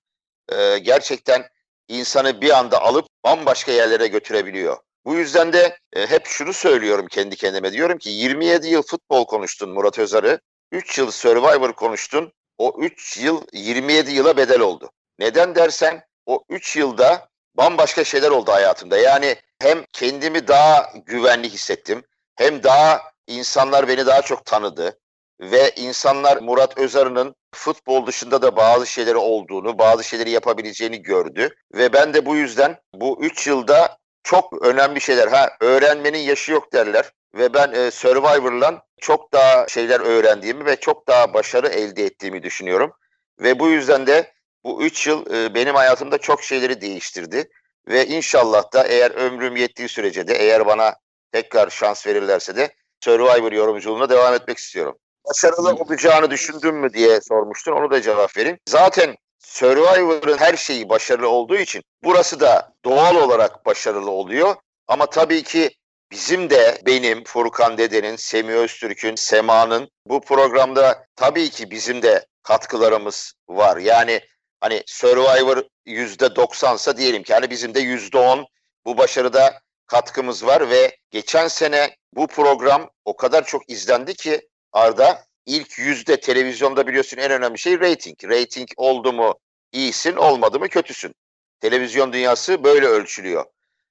[0.52, 1.48] e, gerçekten
[1.88, 4.76] insanı bir anda alıp bambaşka yerlere götürebiliyor.
[5.08, 7.72] Bu yüzden de e, hep şunu söylüyorum kendi kendime.
[7.72, 10.40] Diyorum ki 27 yıl futbol konuştun Murat Özarı.
[10.72, 12.32] 3 yıl Survivor konuştun.
[12.58, 14.90] O 3 yıl 27 yıla bedel oldu.
[15.18, 18.98] Neden dersen o 3 yılda bambaşka şeyler oldu hayatımda.
[18.98, 22.04] Yani hem kendimi daha güvenli hissettim
[22.36, 24.98] hem daha insanlar beni daha çok tanıdı
[25.40, 31.92] ve insanlar Murat Özarı'nın futbol dışında da bazı şeyleri olduğunu, bazı şeyleri yapabileceğini gördü ve
[31.92, 35.28] ben de bu yüzden bu 3 yılda çok önemli şeyler.
[35.28, 41.08] Ha öğrenmenin yaşı yok derler ve ben e, Survivor'la çok daha şeyler öğrendiğimi ve çok
[41.08, 42.92] daha başarı elde ettiğimi düşünüyorum.
[43.40, 44.32] Ve bu yüzden de
[44.64, 47.48] bu 3 yıl e, benim hayatımda çok şeyleri değiştirdi.
[47.88, 50.94] Ve inşallah da eğer ömrüm yettiği sürece de eğer bana
[51.32, 54.98] tekrar şans verirlerse de Survivor yorumculuğuna devam etmek istiyorum.
[55.28, 57.72] Başarılı olacağını düşündün mü diye sormuştun.
[57.72, 58.58] Onu da cevap vereyim.
[58.68, 59.16] Zaten
[59.48, 64.56] Survivor'ın her şeyi başarılı olduğu için burası da doğal olarak başarılı oluyor.
[64.88, 65.70] Ama tabii ki
[66.10, 73.32] bizim de benim, Furkan Dede'nin, Semih Öztürk'ün, Sema'nın bu programda tabii ki bizim de katkılarımız
[73.48, 73.76] var.
[73.76, 74.20] Yani
[74.60, 78.46] hani Survivor yüzde doksansa diyelim ki hani bizim de yüzde on
[78.84, 85.24] bu başarıda katkımız var ve geçen sene bu program o kadar çok izlendi ki Arda
[85.48, 88.24] ilk yüzde televizyonda biliyorsun en önemli şey rating.
[88.24, 89.38] Rating oldu mu
[89.72, 91.14] iyisin olmadı mı kötüsün.
[91.60, 93.44] Televizyon dünyası böyle ölçülüyor.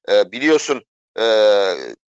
[0.09, 0.83] Ee, biliyorsun
[1.19, 1.25] e,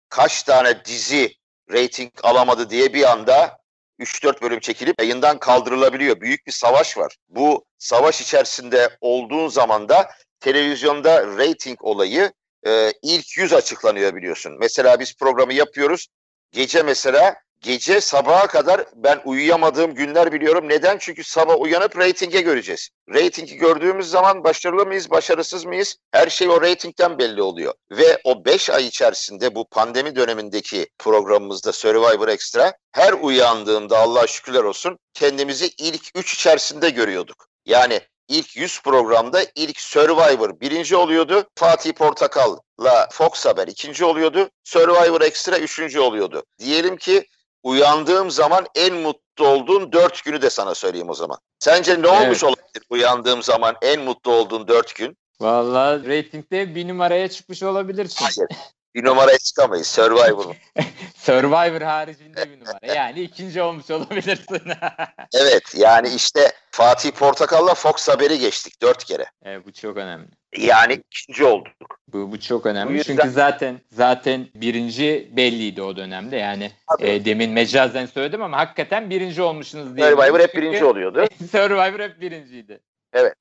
[0.10, 1.34] kaç tane dizi
[1.72, 3.58] rating alamadı diye bir anda
[4.00, 6.22] 3-4 bölüm çekilip yayından kaldırılabiliyor.
[6.22, 7.16] Büyük bir savaş var.
[7.30, 12.32] Bu savaş içerisinde olduğun zaman da televizyonda rating olayı
[12.68, 14.58] e, ilk yüz açıklanıyor biliyorsun.
[14.60, 16.08] Mesela biz programı yapıyoruz.
[16.52, 20.70] Gece mesela gece sabaha kadar ben uyuyamadığım günler biliyorum.
[20.70, 20.98] Neden?
[20.98, 22.90] Çünkü sabah uyanıp reytinge göreceğiz.
[23.14, 25.98] Reytingi gördüğümüz zaman başarılı mıyız, başarısız mıyız?
[26.12, 27.74] Her şey o reytingten belli oluyor.
[27.92, 34.64] Ve o 5 ay içerisinde bu pandemi dönemindeki programımızda Survivor Extra her uyandığımda Allah şükürler
[34.64, 37.48] olsun kendimizi ilk 3 içerisinde görüyorduk.
[37.66, 41.48] Yani ilk 100 programda ilk Survivor birinci oluyordu.
[41.56, 44.50] Fatih Portakal'la Fox Haber ikinci oluyordu.
[44.64, 46.44] Survivor Extra üçüncü oluyordu.
[46.60, 47.28] Diyelim ki
[47.66, 51.38] uyandığım zaman en mutlu olduğun dört günü de sana söyleyeyim o zaman.
[51.60, 52.44] Sence ne olmuş evet.
[52.44, 55.18] olabilir uyandığım zaman en mutlu olduğun dört gün?
[55.42, 58.26] Vallahi reytingde bir numaraya çıkmış olabilirsin.
[58.26, 58.50] Hayır.
[58.96, 59.88] Bir numaraya çıkamayız.
[59.88, 60.56] Survivor.
[61.16, 62.96] Survivor haricinde bir numara.
[62.96, 64.62] Yani ikinci olmuş olabilirsin.
[65.34, 69.26] evet yani işte Fatih Portakal'la Fox Haber'i geçtik dört kere.
[69.44, 70.28] Evet bu çok önemli.
[70.58, 72.00] Yani ikinci olduk.
[72.08, 72.90] Bu, bu çok önemli.
[72.90, 73.16] Bu yüzden...
[73.16, 76.38] Çünkü zaten zaten birinci belliydi o dönemde.
[76.38, 80.10] Yani e, demin mecazen söyledim ama hakikaten birinci olmuşsunuz diye.
[80.10, 81.26] Survivor hep birinci oluyordu.
[81.52, 82.80] Survivor hep birinciydi.
[83.14, 83.34] Evet.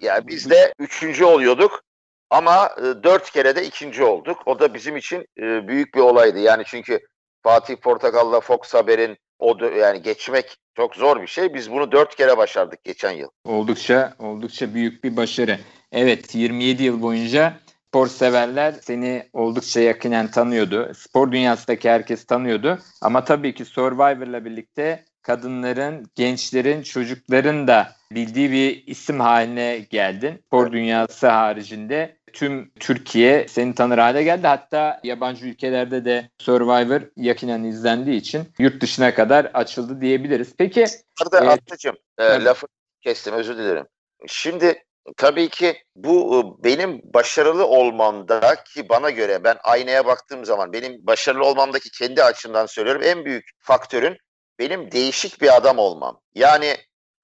[0.00, 1.85] Yani biz de üçüncü oluyorduk.
[2.30, 4.38] Ama e, dört kere de ikinci olduk.
[4.46, 6.38] O da bizim için e, büyük bir olaydı.
[6.38, 7.00] Yani çünkü
[7.42, 11.54] Fatih Portakal'la Fox Haber'in o yani geçmek çok zor bir şey.
[11.54, 13.28] Biz bunu dört kere başardık geçen yıl.
[13.44, 15.58] Oldukça oldukça büyük bir başarı.
[15.92, 20.92] Evet 27 yıl boyunca spor severler seni oldukça yakinen tanıyordu.
[20.94, 22.78] Spor dünyasındaki herkes tanıyordu.
[23.02, 30.42] Ama tabii ki Survivor'la birlikte kadınların, gençlerin, çocukların da bildiği bir isim haline geldin.
[30.46, 34.46] Spor dünyası haricinde tüm Türkiye seni tanır hale geldi.
[34.46, 40.54] Hatta yabancı ülkelerde de Survivor yakinen izlendiği için yurt dışına kadar açıldı diyebiliriz.
[40.58, 40.86] Peki
[41.22, 42.66] Arada e, Atlıcığım e, lafı
[43.00, 43.86] kestim özür dilerim.
[44.26, 44.84] Şimdi
[45.16, 51.06] tabii ki bu e, benim başarılı olmamda ki bana göre ben aynaya baktığım zaman benim
[51.06, 54.18] başarılı olmamdaki kendi açımdan söylüyorum en büyük faktörün
[54.58, 56.20] benim değişik bir adam olmam.
[56.34, 56.76] Yani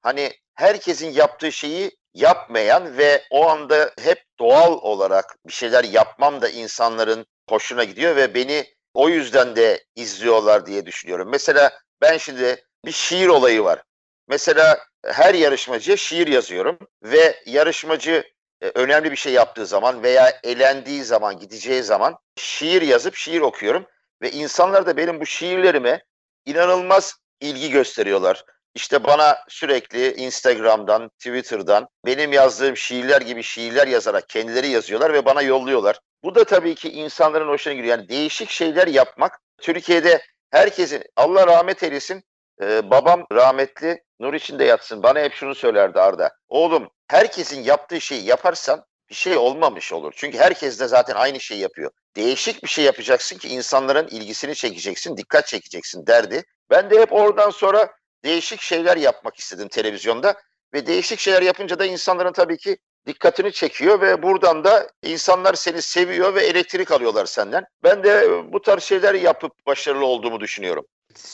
[0.03, 6.49] hani herkesin yaptığı şeyi yapmayan ve o anda hep doğal olarak bir şeyler yapmam da
[6.49, 11.29] insanların hoşuna gidiyor ve beni o yüzden de izliyorlar diye düşünüyorum.
[11.31, 13.83] Mesela ben şimdi bir şiir olayı var.
[14.29, 18.25] Mesela her yarışmacıya şiir yazıyorum ve yarışmacı
[18.61, 23.87] e, önemli bir şey yaptığı zaman veya elendiği zaman, gideceği zaman şiir yazıp şiir okuyorum
[24.23, 26.05] ve insanlar da benim bu şiirlerime
[26.47, 28.45] inanılmaz ilgi gösteriyorlar.
[28.75, 35.43] İşte bana sürekli Instagram'dan, Twitter'dan benim yazdığım şiirler gibi şiirler yazarak kendileri yazıyorlar ve bana
[35.43, 36.01] yolluyorlar.
[36.25, 37.99] Bu da tabii ki insanların hoşuna gidiyor.
[37.99, 42.25] Yani değişik şeyler yapmak Türkiye'de herkesin Allah rahmet eylesin
[42.63, 46.31] ee, babam rahmetli nur içinde yatsın bana hep şunu söylerdi Arda.
[46.49, 50.13] Oğlum herkesin yaptığı şeyi yaparsan bir şey olmamış olur.
[50.17, 51.91] Çünkü herkes de zaten aynı şeyi yapıyor.
[52.17, 56.45] Değişik bir şey yapacaksın ki insanların ilgisini çekeceksin, dikkat çekeceksin derdi.
[56.71, 57.89] Ben de hep oradan sonra
[58.25, 60.35] değişik şeyler yapmak istedim televizyonda
[60.75, 65.83] ve değişik şeyler yapınca da insanların tabii ki dikkatini çekiyor ve buradan da insanlar seni
[65.83, 67.65] seviyor ve elektrik alıyorlar senden.
[67.85, 70.85] Ben de bu tarz şeyler yapıp başarılı olduğumu düşünüyorum.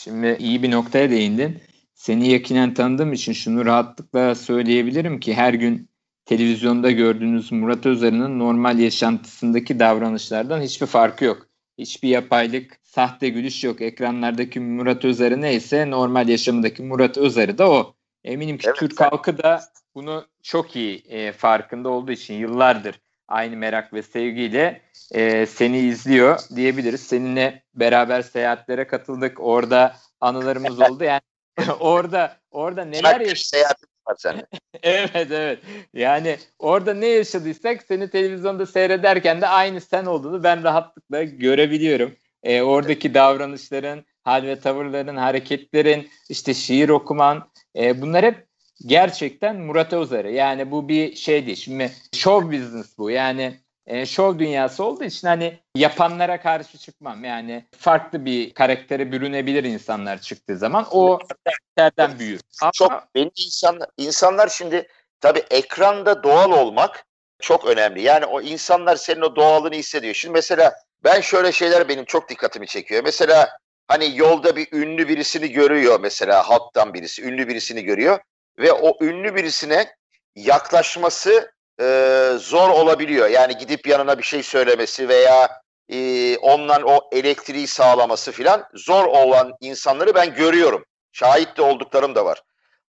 [0.02, 1.62] Şimdi iyi bir noktaya değindin.
[1.94, 5.88] Seni yakinen tanıdığım için şunu rahatlıkla söyleyebilirim ki her gün
[6.28, 11.46] televizyonda gördüğünüz Murat Özarı'nın normal yaşantısındaki davranışlardan hiçbir farkı yok.
[11.78, 13.80] Hiçbir yapaylık, sahte gülüş yok.
[13.80, 17.94] Ekranlardaki Murat Özarı neyse normal yaşamındaki Murat Özarı da o.
[18.24, 19.60] Eminim ki evet, Türk halkı da
[19.94, 26.38] bunu çok iyi e, farkında olduğu için yıllardır aynı merak ve sevgiyle e, seni izliyor
[26.56, 27.00] diyebiliriz.
[27.00, 29.40] Seninle beraber seyahatlere katıldık.
[29.40, 31.04] Orada anılarımız oldu.
[31.04, 31.20] Yani
[31.80, 33.88] orada orada neler yaşadık?
[34.08, 34.46] Var seninle.
[34.82, 35.58] evet evet.
[35.94, 42.16] Yani orada ne yaşadıysak seni televizyonda seyrederken de aynı sen olduğunu ben rahatlıkla görebiliyorum.
[42.42, 48.46] E, oradaki davranışların, hal ve tavırların, hareketlerin, işte şiir okuman e, bunlar hep
[48.86, 50.32] gerçekten Murat Özarı.
[50.32, 51.56] Yani bu bir şey değil.
[51.56, 53.10] Şimdi show business bu.
[53.10, 53.54] Yani
[53.88, 57.24] e, show dünyası olduğu için hani yapanlara karşı çıkmam.
[57.24, 60.86] Yani farklı bir karaktere bürünebilir insanlar çıktığı zaman.
[60.90, 62.40] O karakterden büyür.
[62.74, 64.88] Çok Ama, benim insanlar, insanlar şimdi
[65.20, 67.06] tabii ekranda doğal olmak
[67.40, 68.02] çok önemli.
[68.02, 70.14] Yani o insanlar senin o doğalını hissediyor.
[70.14, 70.74] Şimdi mesela
[71.04, 73.02] ben şöyle şeyler benim çok dikkatimi çekiyor.
[73.04, 73.48] Mesela
[73.88, 78.18] hani yolda bir ünlü birisini görüyor mesela halktan birisi ünlü birisini görüyor
[78.58, 79.94] ve o ünlü birisine
[80.36, 83.28] yaklaşması e, zor olabiliyor.
[83.28, 89.52] Yani gidip yanına bir şey söylemesi veya e, ondan o elektriği sağlaması filan zor olan
[89.60, 90.84] insanları ben görüyorum.
[91.12, 92.42] Şahit de olduklarım da var.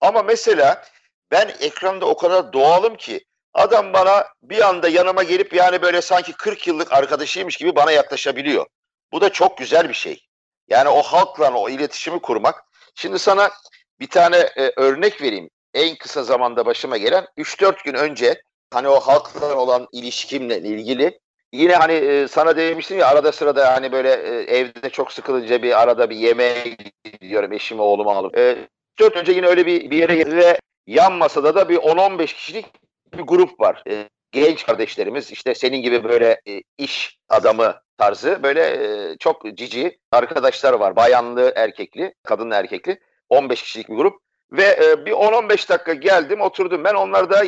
[0.02, 0.84] Ama mesela
[1.32, 6.34] ben ekranda o kadar doğalım ki adam bana bir anda yanıma gelip yani böyle sanki
[6.34, 8.66] 40 yıllık arkadaşıymış gibi bana yaklaşabiliyor.
[9.12, 10.26] Bu da çok güzel bir şey.
[10.68, 12.64] Yani o halkla o iletişimi kurmak.
[12.96, 13.52] Şimdi sana
[14.00, 18.42] bir tane e, örnek vereyim en kısa zamanda başıma gelen 3-4 gün önce
[18.76, 21.20] hani o halkla olan ilişkimle ilgili
[21.54, 25.82] yine hani e, sana demiştim ya arada sırada hani böyle e, evde çok sıkılınca bir
[25.82, 28.38] arada bir yemeğe gidiyorum eşimi oğlumu alıp.
[28.38, 28.58] E,
[29.00, 32.66] 4 önce yine öyle bir, bir yere ve yan masada da bir 10-15 kişilik
[33.14, 33.84] bir grup var.
[33.90, 40.00] E, genç kardeşlerimiz işte senin gibi böyle e, iş adamı tarzı böyle e, çok cici
[40.12, 40.96] arkadaşlar var.
[40.96, 43.00] Bayanlı, erkekli, kadınlı, erkekli.
[43.30, 44.20] 15 kişilik bir grup.
[44.52, 46.94] Ve e, bir 10-15 dakika geldim oturdum ben.
[46.94, 47.44] Onlar da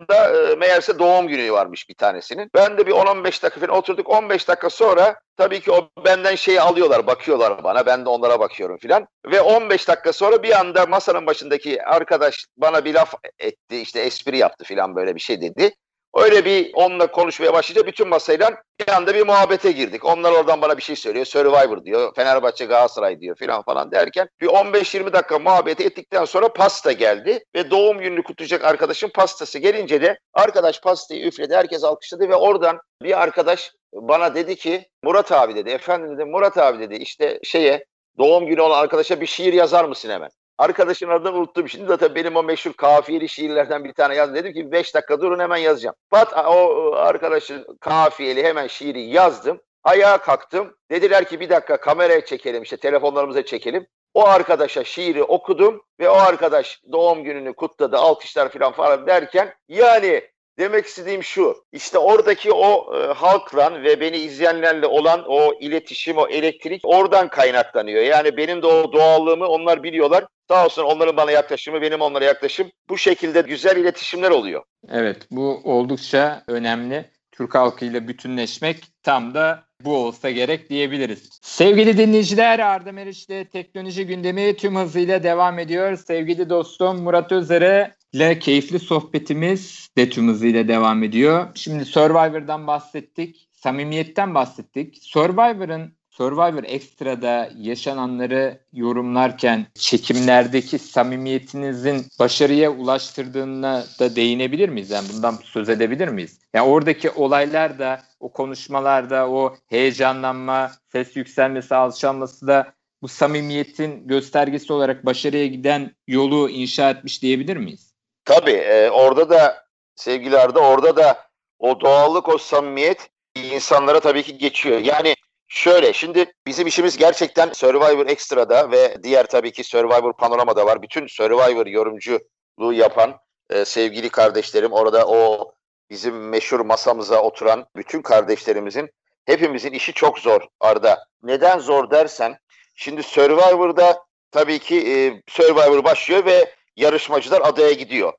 [0.00, 2.50] yanında e, meğerse doğum günü varmış bir tanesinin.
[2.54, 4.10] Ben de bir 10-15 dakika falan oturduk.
[4.10, 7.86] 15 dakika sonra tabii ki o benden şeyi alıyorlar, bakıyorlar bana.
[7.86, 9.06] Ben de onlara bakıyorum filan.
[9.26, 13.80] Ve 15 dakika sonra bir anda masanın başındaki arkadaş bana bir laf etti.
[13.80, 15.74] işte espri yaptı filan böyle bir şey dedi.
[16.16, 20.04] Öyle bir onunla konuşmaya başlayınca bütün masayla bir anda bir muhabbete girdik.
[20.04, 21.26] Onlar oradan bana bir şey söylüyor.
[21.26, 22.14] Survivor diyor.
[22.14, 27.70] Fenerbahçe Galatasaray diyor filan falan derken bir 15-20 dakika muhabbet ettikten sonra pasta geldi ve
[27.70, 31.54] doğum gününü kutlayacak arkadaşın pastası gelince de arkadaş pastayı üfledi.
[31.54, 35.70] Herkes alkışladı ve oradan bir arkadaş bana dedi ki Murat abi dedi.
[35.70, 37.84] Efendim dedi Murat abi dedi işte şeye
[38.18, 40.30] doğum günü olan arkadaşa bir şiir yazar mısın hemen?
[40.58, 41.68] Arkadaşın adını unuttum.
[41.68, 44.34] Şimdi zaten benim o meşhur kafiyeli şiirlerden bir tane yaz.
[44.34, 45.96] Dedim ki 5 dakika durun hemen yazacağım.
[46.10, 49.60] Pat o arkadaşın kafiyeli hemen şiiri yazdım.
[49.84, 50.76] Ayağa kalktım.
[50.90, 53.86] Dediler ki bir dakika kameraya çekelim işte telefonlarımıza çekelim.
[54.14, 60.22] O arkadaşa şiiri okudum ve o arkadaş doğum gününü kutladı, alkışlar falan falan derken yani
[60.58, 61.64] demek istediğim şu.
[61.72, 68.02] işte oradaki o e, halkla ve beni izleyenlerle olan o iletişim, o elektrik oradan kaynaklanıyor.
[68.02, 70.24] Yani benim de o doğallığımı onlar biliyorlar.
[70.48, 72.70] Sağ olsun onların bana yaklaşımı, benim onlara yaklaşım.
[72.88, 74.62] Bu şekilde güzel iletişimler oluyor.
[74.90, 77.10] Evet, bu oldukça önemli.
[77.32, 81.28] Türk halkıyla bütünleşmek tam da bu olsa gerek diyebiliriz.
[81.42, 85.96] Sevgili dinleyiciler Arda Meriç'le teknoloji gündemi tüm hızıyla devam ediyor.
[85.96, 91.48] Sevgili dostum Murat Özer'e ile keyifli sohbetimiz de tüm hızıyla devam ediyor.
[91.54, 94.98] Şimdi Survivor'dan bahsettik, samimiyetten bahsettik.
[95.02, 104.90] Survivor'ın Survivor Extra'da yaşananları yorumlarken çekimlerdeki samimiyetinizin başarıya ulaştırdığına da değinebilir miyiz?
[104.90, 106.38] Yani bundan söz edebilir miyiz?
[106.54, 114.72] Yani oradaki olaylar da, o konuşmalarda, o heyecanlanma, ses yükselmesi, alçalması da bu samimiyetin göstergesi
[114.72, 117.85] olarak başarıya giden yolu inşa etmiş diyebilir miyiz?
[118.26, 121.26] Tabii e, orada da sevgili Arda orada da
[121.58, 124.78] o doğallık, o samimiyet insanlara tabii ki geçiyor.
[124.78, 125.14] Yani
[125.48, 130.82] Şöyle şimdi bizim işimiz gerçekten Survivor Extra'da ve diğer tabii ki Survivor Panorama'da var.
[130.82, 133.18] Bütün Survivor yorumculuğu yapan
[133.50, 135.52] e, sevgili kardeşlerim orada o
[135.90, 138.90] bizim meşhur masamıza oturan bütün kardeşlerimizin
[139.24, 141.06] hepimizin işi çok zor Arda.
[141.22, 142.38] Neden zor dersen
[142.74, 148.12] şimdi Survivor'da tabii ki e, Survivor başlıyor ve yarışmacılar adaya gidiyor.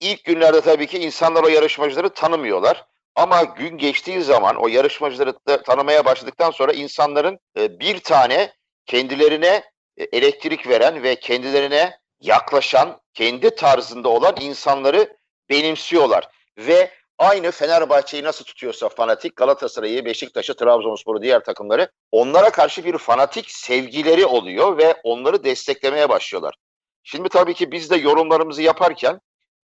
[0.00, 2.84] İlk günlerde tabii ki insanlar o yarışmacıları tanımıyorlar.
[3.14, 8.52] Ama gün geçtiği zaman o yarışmacıları da tanımaya başladıktan sonra insanların e, bir tane
[8.86, 9.64] kendilerine
[9.96, 15.16] e, elektrik veren ve kendilerine yaklaşan, kendi tarzında olan insanları
[15.50, 16.28] benimsiyorlar.
[16.58, 23.50] Ve aynı Fenerbahçe'yi nasıl tutuyorsa fanatik Galatasaray'ı, Beşiktaş'ı, Trabzonspor'u diğer takımları onlara karşı bir fanatik
[23.50, 26.54] sevgileri oluyor ve onları desteklemeye başlıyorlar.
[27.02, 29.20] Şimdi tabii ki biz de yorumlarımızı yaparken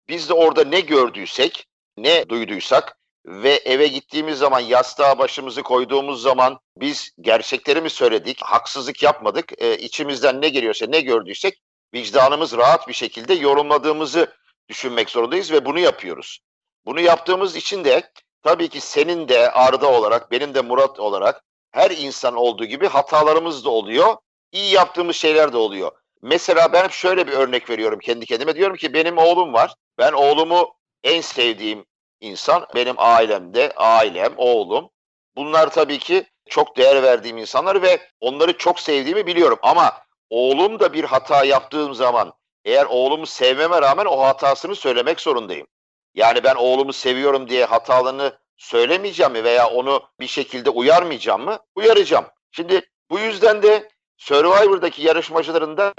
[0.09, 1.67] biz de orada ne gördüysek,
[1.97, 9.03] ne duyduysak ve eve gittiğimiz zaman yastığa başımızı koyduğumuz zaman biz gerçekleri mi söyledik, haksızlık
[9.03, 11.63] yapmadık, e, içimizden ne geliyorsa ne gördüysek
[11.95, 14.33] vicdanımız rahat bir şekilde yorumladığımızı
[14.69, 16.41] düşünmek zorundayız ve bunu yapıyoruz.
[16.87, 18.11] Bunu yaptığımız için de
[18.43, 23.65] tabii ki senin de Arda olarak, benim de Murat olarak her insan olduğu gibi hatalarımız
[23.65, 24.17] da oluyor,
[24.53, 25.93] iyi yaptığımız şeyler de oluyor.
[26.25, 28.55] Mesela ben şöyle bir örnek veriyorum kendi kendime.
[28.55, 29.75] Diyorum ki benim oğlum var.
[29.99, 31.85] Ben oğlumu en sevdiğim
[32.21, 34.91] insan benim ailemde, ailem, oğlum.
[35.37, 39.59] Bunlar tabii ki çok değer verdiğim insanlar ve onları çok sevdiğimi biliyorum.
[39.63, 39.93] Ama
[40.31, 42.33] oğlum da bir hata yaptığım zaman
[42.65, 45.67] eğer oğlumu sevmeme rağmen o hatasını söylemek zorundayım.
[46.15, 51.59] Yani ben oğlumu seviyorum diye hatalarını söylemeyeceğim mi veya onu bir şekilde uyarmayacağım mı?
[51.75, 52.27] Uyaracağım.
[52.51, 55.95] Şimdi bu yüzden de Survivor'daki yarışmacıların da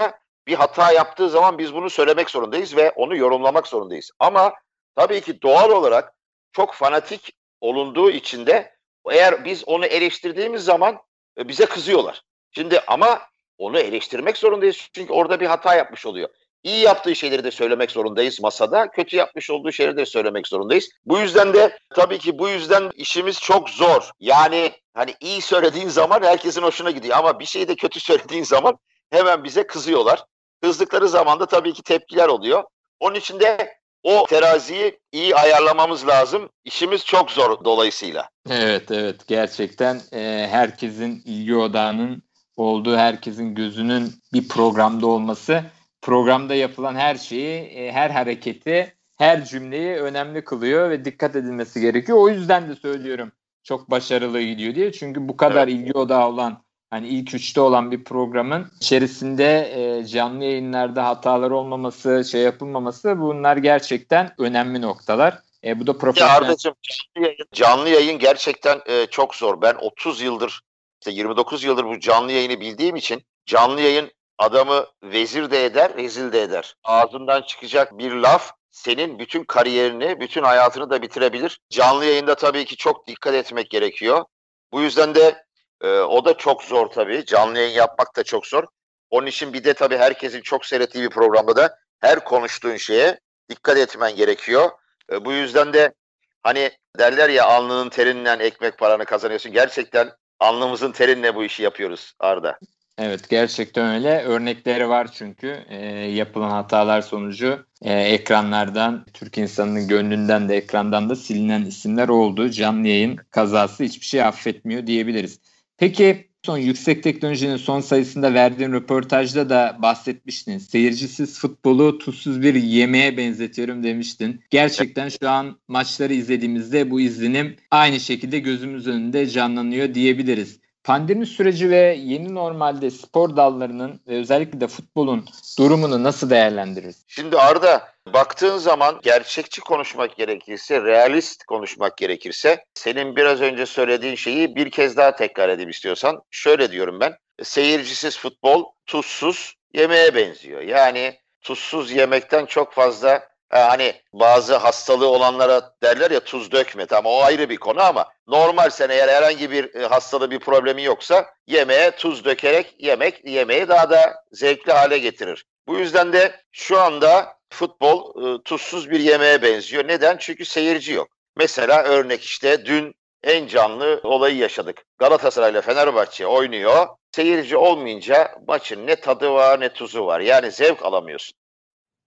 [0.46, 4.10] bir hata yaptığı zaman biz bunu söylemek zorundayız ve onu yorumlamak zorundayız.
[4.18, 4.54] Ama
[4.94, 6.14] tabii ki doğal olarak
[6.52, 8.76] çok fanatik olunduğu için de
[9.10, 10.98] eğer biz onu eleştirdiğimiz zaman
[11.38, 12.22] e, bize kızıyorlar.
[12.50, 13.20] Şimdi ama
[13.58, 16.28] onu eleştirmek zorundayız çünkü orada bir hata yapmış oluyor.
[16.62, 18.90] İyi yaptığı şeyleri de söylemek zorundayız masada.
[18.90, 20.88] Kötü yapmış olduğu şeyleri de söylemek zorundayız.
[21.04, 24.10] Bu yüzden de tabii ki bu yüzden işimiz çok zor.
[24.20, 28.78] Yani hani iyi söylediğin zaman herkesin hoşuna gidiyor ama bir şeyi de kötü söylediğin zaman
[29.10, 30.24] hemen bize kızıyorlar.
[30.62, 32.64] Kızdıkları zaman da tabii ki tepkiler oluyor.
[33.00, 36.48] Onun için de o teraziyi iyi ayarlamamız lazım.
[36.64, 38.28] İşimiz çok zor dolayısıyla.
[38.50, 42.22] Evet evet gerçekten e, herkesin ilgi odağının
[42.56, 45.64] olduğu herkesin gözünün bir programda olması
[46.06, 52.18] programda yapılan her şeyi e, her hareketi her cümleyi önemli kılıyor ve dikkat edilmesi gerekiyor.
[52.18, 53.32] O yüzden de söylüyorum
[53.64, 54.92] çok başarılı gidiyor diye.
[54.92, 55.78] Çünkü bu kadar evet.
[55.78, 62.24] ilgi odağı olan hani ilk üçte olan bir programın içerisinde e, canlı yayınlarda hatalar olmaması,
[62.30, 65.38] şey yapılmaması bunlar gerçekten önemli noktalar.
[65.64, 66.32] E, bu da profesyonel.
[66.32, 69.62] Ya Arda'cığım canlı yayın, canlı yayın gerçekten e, çok zor.
[69.62, 70.60] Ben 30 yıldır,
[71.00, 76.32] işte 29 yıldır bu canlı yayını bildiğim için canlı yayın adamı vezir de eder, rezil
[76.32, 76.74] de eder.
[76.84, 81.60] Ağzından çıkacak bir laf senin bütün kariyerini, bütün hayatını da bitirebilir.
[81.70, 84.24] Canlı yayında tabii ki çok dikkat etmek gerekiyor.
[84.72, 85.44] Bu yüzden de
[85.80, 87.24] e, o da çok zor tabii.
[87.24, 88.64] Canlı yayın yapmak da çok zor.
[89.10, 93.78] Onun için bir de tabii herkesin çok seyrettiği bir programda da her konuştuğun şeye dikkat
[93.78, 94.70] etmen gerekiyor.
[95.12, 95.94] E, bu yüzden de
[96.42, 99.52] hani derler ya alnının terinden ekmek paranı kazanıyorsun.
[99.52, 102.58] Gerçekten alnımızın terinle bu işi yapıyoruz Arda.
[102.98, 104.22] Evet gerçekten öyle.
[104.22, 111.16] Örnekleri var çünkü e, yapılan hatalar sonucu e, ekranlardan, Türk insanının gönlünden de ekrandan da
[111.16, 112.50] silinen isimler oldu.
[112.50, 115.40] Canlı yayın kazası hiçbir şey affetmiyor diyebiliriz.
[115.78, 120.58] Peki son yüksek teknolojinin son sayısında verdiğin röportajda da bahsetmiştin.
[120.58, 124.40] Seyircisiz futbolu tuzsuz bir yemeğe benzetiyorum demiştin.
[124.50, 130.65] Gerçekten şu an maçları izlediğimizde bu izlenim aynı şekilde gözümüz önünde canlanıyor diyebiliriz.
[130.86, 135.24] Pandemi süreci ve yeni normalde spor dallarının ve özellikle de futbolun
[135.58, 137.04] durumunu nasıl değerlendiririz?
[137.08, 144.56] Şimdi Arda baktığın zaman gerçekçi konuşmak gerekirse, realist konuşmak gerekirse senin biraz önce söylediğin şeyi
[144.56, 146.22] bir kez daha tekrar edeyim istiyorsan.
[146.30, 147.14] Şöyle diyorum ben.
[147.42, 150.60] Seyircisiz futbol tuzsuz yemeğe benziyor.
[150.60, 157.20] Yani tuzsuz yemekten çok fazla hani bazı hastalığı olanlara derler ya tuz dökme tamam o
[157.22, 161.90] ayrı bir konu ama normal sen eğer herhangi bir e, hastalığı bir problemi yoksa yemeğe
[161.90, 165.46] tuz dökerek yemek yemeği daha da zevkli hale getirir.
[165.66, 169.88] Bu yüzden de şu anda futbol e, tuzsuz bir yemeğe benziyor.
[169.88, 170.16] Neden?
[170.16, 171.08] Çünkü seyirci yok.
[171.36, 174.84] Mesela örnek işte dün en canlı olayı yaşadık.
[174.98, 176.86] Galatasaray ile Fenerbahçe oynuyor.
[177.12, 180.20] Seyirci olmayınca maçın ne tadı var ne tuzu var.
[180.20, 181.38] Yani zevk alamıyorsun.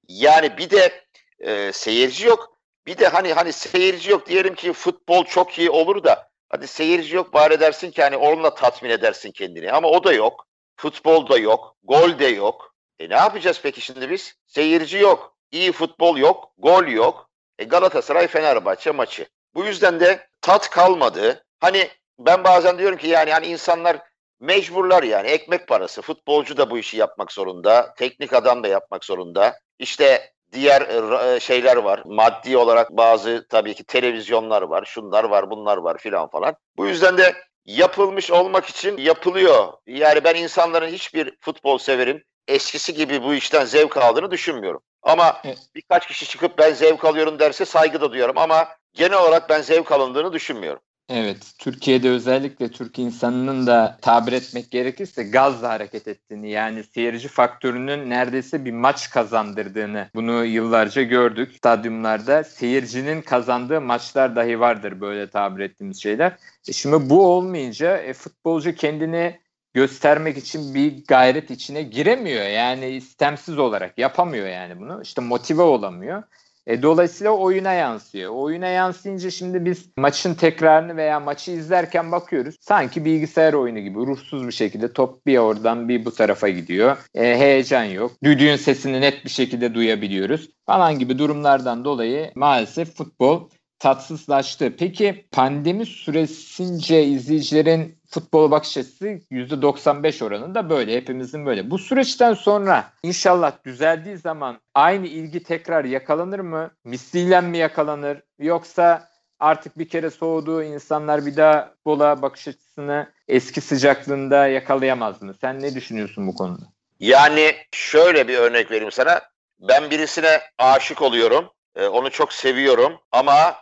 [0.08, 1.06] Yani bir de
[1.40, 2.58] e, seyirci yok.
[2.86, 7.16] Bir de hani hani seyirci yok diyelim ki futbol çok iyi olur da hadi seyirci
[7.16, 10.48] yok bari dersin ki hani onunla tatmin edersin kendini ama o da yok.
[10.76, 12.76] Futbol da yok, gol de yok.
[13.00, 14.36] E ne yapacağız peki şimdi biz?
[14.48, 17.30] Seyirci yok, iyi futbol yok, gol yok.
[17.60, 19.28] E Galatasaray Fenerbahçe maçı.
[19.54, 21.46] Bu yüzden de tat kalmadı.
[21.60, 24.00] Hani ben bazen diyorum ki yani hani insanlar
[24.40, 26.02] mecburlar yani ekmek parası.
[26.02, 27.94] Futbolcu da bu işi yapmak zorunda.
[27.98, 29.60] Teknik adam da yapmak zorunda.
[29.80, 32.02] İşte diğer e, e, şeyler var.
[32.06, 36.56] Maddi olarak bazı tabii ki televizyonlar var, şunlar var, bunlar var filan falan.
[36.78, 37.36] Bu yüzden de
[37.66, 39.74] yapılmış olmak için yapılıyor.
[39.88, 44.82] Yani ben insanların hiçbir futbol severin eskisi gibi bu işten zevk aldığını düşünmüyorum.
[45.04, 45.42] Ama
[45.76, 49.92] birkaç kişi çıkıp ben zevk alıyorum derse saygı da duyuyorum ama genel olarak ben zevk
[49.92, 50.82] alındığını düşünmüyorum.
[51.10, 58.10] Evet, Türkiye'de özellikle Türk insanının da tabir etmek gerekirse gazla hareket ettiğini yani seyirci faktörünün
[58.10, 61.56] neredeyse bir maç kazandırdığını bunu yıllarca gördük.
[61.58, 66.38] Stadyumlarda seyircinin kazandığı maçlar dahi vardır böyle tabir ettiğimiz şeyler.
[66.68, 69.40] E şimdi bu olmayınca e, futbolcu kendini
[69.74, 72.46] göstermek için bir gayret içine giremiyor.
[72.46, 75.02] Yani istemsiz olarak yapamıyor yani bunu.
[75.02, 76.24] İşte motive olamıyor.
[76.70, 78.32] E, dolayısıyla oyuna yansıyor.
[78.36, 82.56] Oyuna yansıyınca şimdi biz maçın tekrarını veya maçı izlerken bakıyoruz.
[82.62, 86.98] Sanki bilgisayar oyunu gibi ruhsuz bir şekilde top bir oradan bir bu tarafa gidiyor.
[87.16, 88.12] E, heyecan yok.
[88.24, 93.50] Düdüğün sesini net bir şekilde duyabiliyoruz falan gibi durumlardan dolayı maalesef futbol
[93.80, 94.74] tatsızlaştı.
[94.80, 100.96] Peki pandemi süresince izleyicilerin futbol bakış açısı %95 oranında böyle.
[100.96, 101.72] Hepimizin böyle.
[101.72, 106.72] Bu süreçten sonra inşallah düzeldiği zaman aynı ilgi tekrar yakalanır mı?
[106.84, 108.22] Misliyle mi yakalanır?
[108.40, 109.10] Yoksa
[109.40, 115.34] artık bir kere soğuduğu insanlar bir daha futbola bakış açısını eski sıcaklığında yakalayamaz mı?
[115.42, 116.64] Sen ne düşünüyorsun bu konuda?
[117.00, 119.22] Yani şöyle bir örnek vereyim sana.
[119.60, 121.50] Ben birisine aşık oluyorum.
[121.76, 123.56] Ee, onu çok seviyorum ama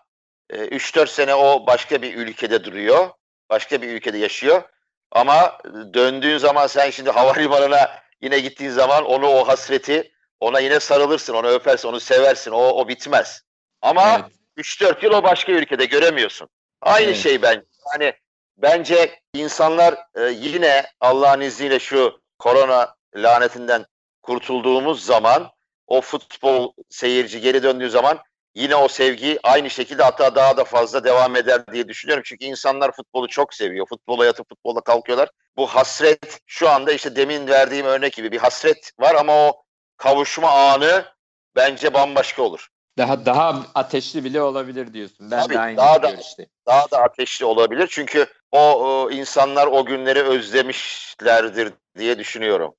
[0.50, 3.10] 3-4 e, sene o başka bir ülkede duruyor.
[3.50, 4.64] Başka bir ülkede yaşıyor.
[5.12, 5.58] Ama
[5.94, 7.90] döndüğün zaman sen şimdi havalimanına
[8.22, 12.52] yine gittiğin zaman onu o hasreti ona yine sarılırsın, onu öpersin, onu seversin.
[12.52, 13.42] O, o bitmez.
[13.82, 14.66] Ama evet.
[14.66, 16.50] 3-4 yıl o başka ülkede göremiyorsun.
[16.82, 17.18] Aynı evet.
[17.18, 17.66] şey ben.
[17.94, 18.14] Yani
[18.58, 23.86] bence insanlar e, yine Allah'ın izniyle şu korona lanetinden
[24.22, 25.52] kurtulduğumuz zaman
[25.88, 28.20] o futbol seyirci geri döndüğü zaman
[28.58, 32.24] yine o sevgi aynı şekilde hatta daha da fazla devam eder diye düşünüyorum.
[32.26, 33.88] Çünkü insanlar futbolu çok seviyor.
[33.90, 35.30] Futbola yatıp futbola kalkıyorlar.
[35.58, 39.64] Bu hasret şu anda işte demin verdiğim örnek gibi bir hasret var ama o
[39.98, 41.06] kavuşma anı
[41.56, 42.68] bence bambaşka olur.
[42.98, 45.32] Daha daha ateşli bile olabilir diyorsun.
[45.32, 46.48] Ben Tabii, de aynı daha da, işte.
[46.66, 47.88] daha da ateşli olabilir.
[47.92, 52.76] Çünkü o, o insanlar o günleri özlemişlerdir diye düşünüyorum.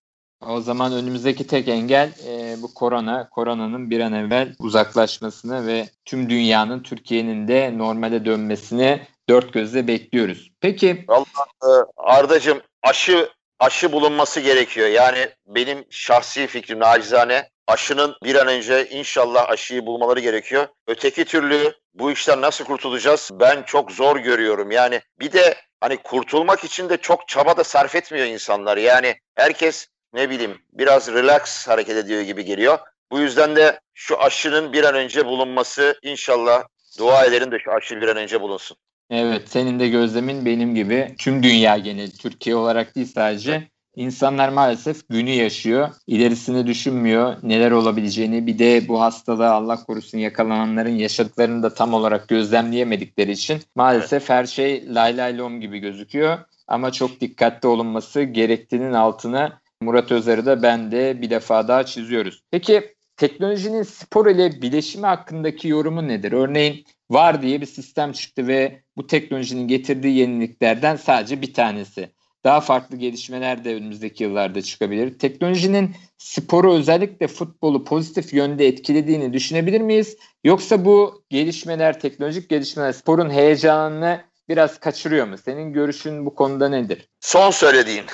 [0.46, 3.28] O zaman önümüzdeki tek engel e, bu korona.
[3.28, 10.50] Koronanın bir an evvel uzaklaşmasını ve tüm dünyanın Türkiye'nin de normale dönmesini dört gözle bekliyoruz.
[10.60, 11.04] Peki.
[11.08, 11.24] Vallahi
[11.64, 13.28] e, Ardacığım aşı
[13.58, 14.88] aşı bulunması gerekiyor.
[14.88, 20.66] Yani benim şahsi fikrim nacizane aşının bir an önce inşallah aşıyı bulmaları gerekiyor.
[20.86, 23.30] Öteki türlü bu işten nasıl kurtulacağız?
[23.32, 24.70] Ben çok zor görüyorum.
[24.70, 28.76] Yani bir de hani kurtulmak için de çok çaba da sarf etmiyor insanlar.
[28.76, 32.78] Yani herkes ne bileyim biraz relax hareket ediyor gibi geliyor.
[33.10, 36.64] Bu yüzden de şu aşının bir an önce bulunması inşallah
[36.98, 38.76] dua ederim de şu aşı bir an önce bulunsun.
[39.10, 45.08] Evet senin de gözlemin benim gibi tüm dünya geneli Türkiye olarak değil sadece insanlar maalesef
[45.08, 45.88] günü yaşıyor.
[46.06, 47.36] İlerisini düşünmüyor.
[47.42, 53.62] Neler olabileceğini bir de bu hastalığa Allah korusun yakalananların yaşadıklarını da tam olarak gözlemleyemedikleri için
[53.74, 56.38] maalesef her şey lay lay lom gibi gözüküyor.
[56.66, 62.42] Ama çok dikkatli olunması gerektiğinin altına Murat Özer'i de ben de bir defa daha çiziyoruz.
[62.50, 66.32] Peki teknolojinin spor ile bileşimi hakkındaki yorumu nedir?
[66.32, 72.10] Örneğin var diye bir sistem çıktı ve bu teknolojinin getirdiği yeniliklerden sadece bir tanesi.
[72.44, 75.18] Daha farklı gelişmeler de önümüzdeki yıllarda çıkabilir.
[75.18, 80.16] Teknolojinin sporu özellikle futbolu pozitif yönde etkilediğini düşünebilir miyiz?
[80.44, 85.38] Yoksa bu gelişmeler, teknolojik gelişmeler sporun heyecanını biraz kaçırıyor mu?
[85.38, 87.08] Senin görüşün bu konuda nedir?
[87.20, 88.04] Son söylediğin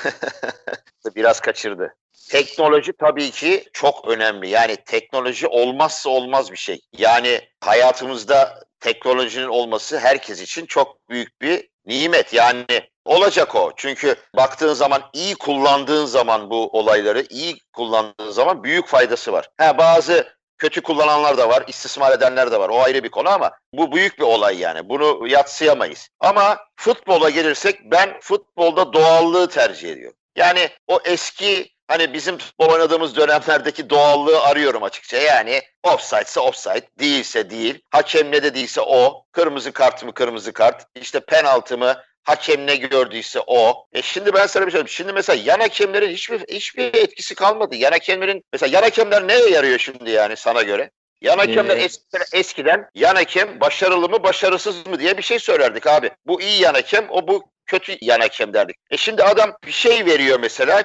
[1.17, 1.95] biraz kaçırdı.
[2.31, 4.49] Teknoloji tabii ki çok önemli.
[4.49, 6.81] Yani teknoloji olmazsa olmaz bir şey.
[6.99, 12.33] Yani hayatımızda teknolojinin olması herkes için çok büyük bir nimet.
[12.33, 12.67] Yani
[13.05, 13.73] olacak o.
[13.77, 19.51] Çünkü baktığın zaman iyi kullandığın zaman bu olayları iyi kullandığın zaman büyük faydası var.
[19.59, 22.69] Ha bazı kötü kullananlar da var, istismar edenler de var.
[22.69, 24.89] O ayrı bir konu ama bu büyük bir olay yani.
[24.89, 26.09] Bunu yatsıyamayız.
[26.21, 30.19] Ama futbola gelirsek ben futbolda doğallığı tercih ediyorum.
[30.37, 35.17] Yani o eski hani bizim futbol oynadığımız dönemlerdeki doğallığı arıyorum açıkça.
[35.17, 37.83] Yani offside ise offside, değilse değil.
[37.91, 39.25] Hakem ne dediyse o.
[39.33, 40.87] Kırmızı kart mı kırmızı kart.
[40.95, 41.95] İşte penaltı mı
[42.25, 43.87] hakem ne gördüyse o.
[43.93, 44.89] E şimdi ben sana bir şey söyleyeyim.
[44.89, 47.77] Şimdi mesela yan hakemlerin hiçbir hiçbir etkisi kalmadı.
[47.77, 50.91] Yan hakemlerin mesela yan hakemler neye yarıyor şimdi yani sana göre?
[51.25, 55.87] Yan hakemler ee, eskiden, eskiden yan hakem başarılı mı başarısız mı diye bir şey söylerdik
[55.87, 56.11] abi.
[56.27, 58.77] Bu iyi yan hakem, o bu kötü yan hakem derdik.
[58.91, 60.83] E şimdi adam bir şey veriyor mesela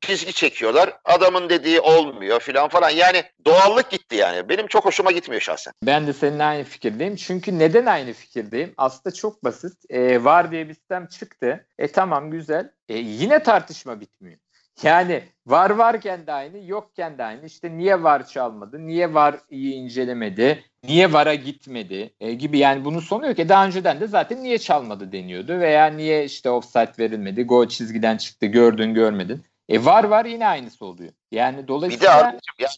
[0.00, 0.96] çizgi çekiyorlar.
[1.04, 2.90] Adamın dediği olmuyor filan falan.
[2.90, 4.48] Yani doğallık gitti yani.
[4.48, 5.74] Benim çok hoşuma gitmiyor şahsen.
[5.82, 7.16] Ben de seninle aynı fikirdeyim.
[7.16, 8.74] Çünkü neden aynı fikirdeyim?
[8.76, 9.72] Aslında çok basit.
[9.90, 11.66] E, var diye bir sistem çıktı.
[11.78, 12.70] E tamam güzel.
[12.88, 14.38] E, yine tartışma bitmiyor.
[14.82, 17.46] Yani var varken de aynı, yokken de aynı.
[17.46, 23.00] İşte niye var çalmadı, niye var iyi incelemedi, niye vara gitmedi e, gibi yani bunun
[23.00, 27.42] sonu yok ki daha önceden de zaten niye çalmadı deniyordu veya niye işte offside verilmedi,
[27.42, 29.44] gol çizgiden çıktı gördün görmedin.
[29.68, 31.12] E var var yine aynısı oluyor.
[31.32, 32.32] Yani dolayısıyla...
[32.58, 32.70] Bir de yani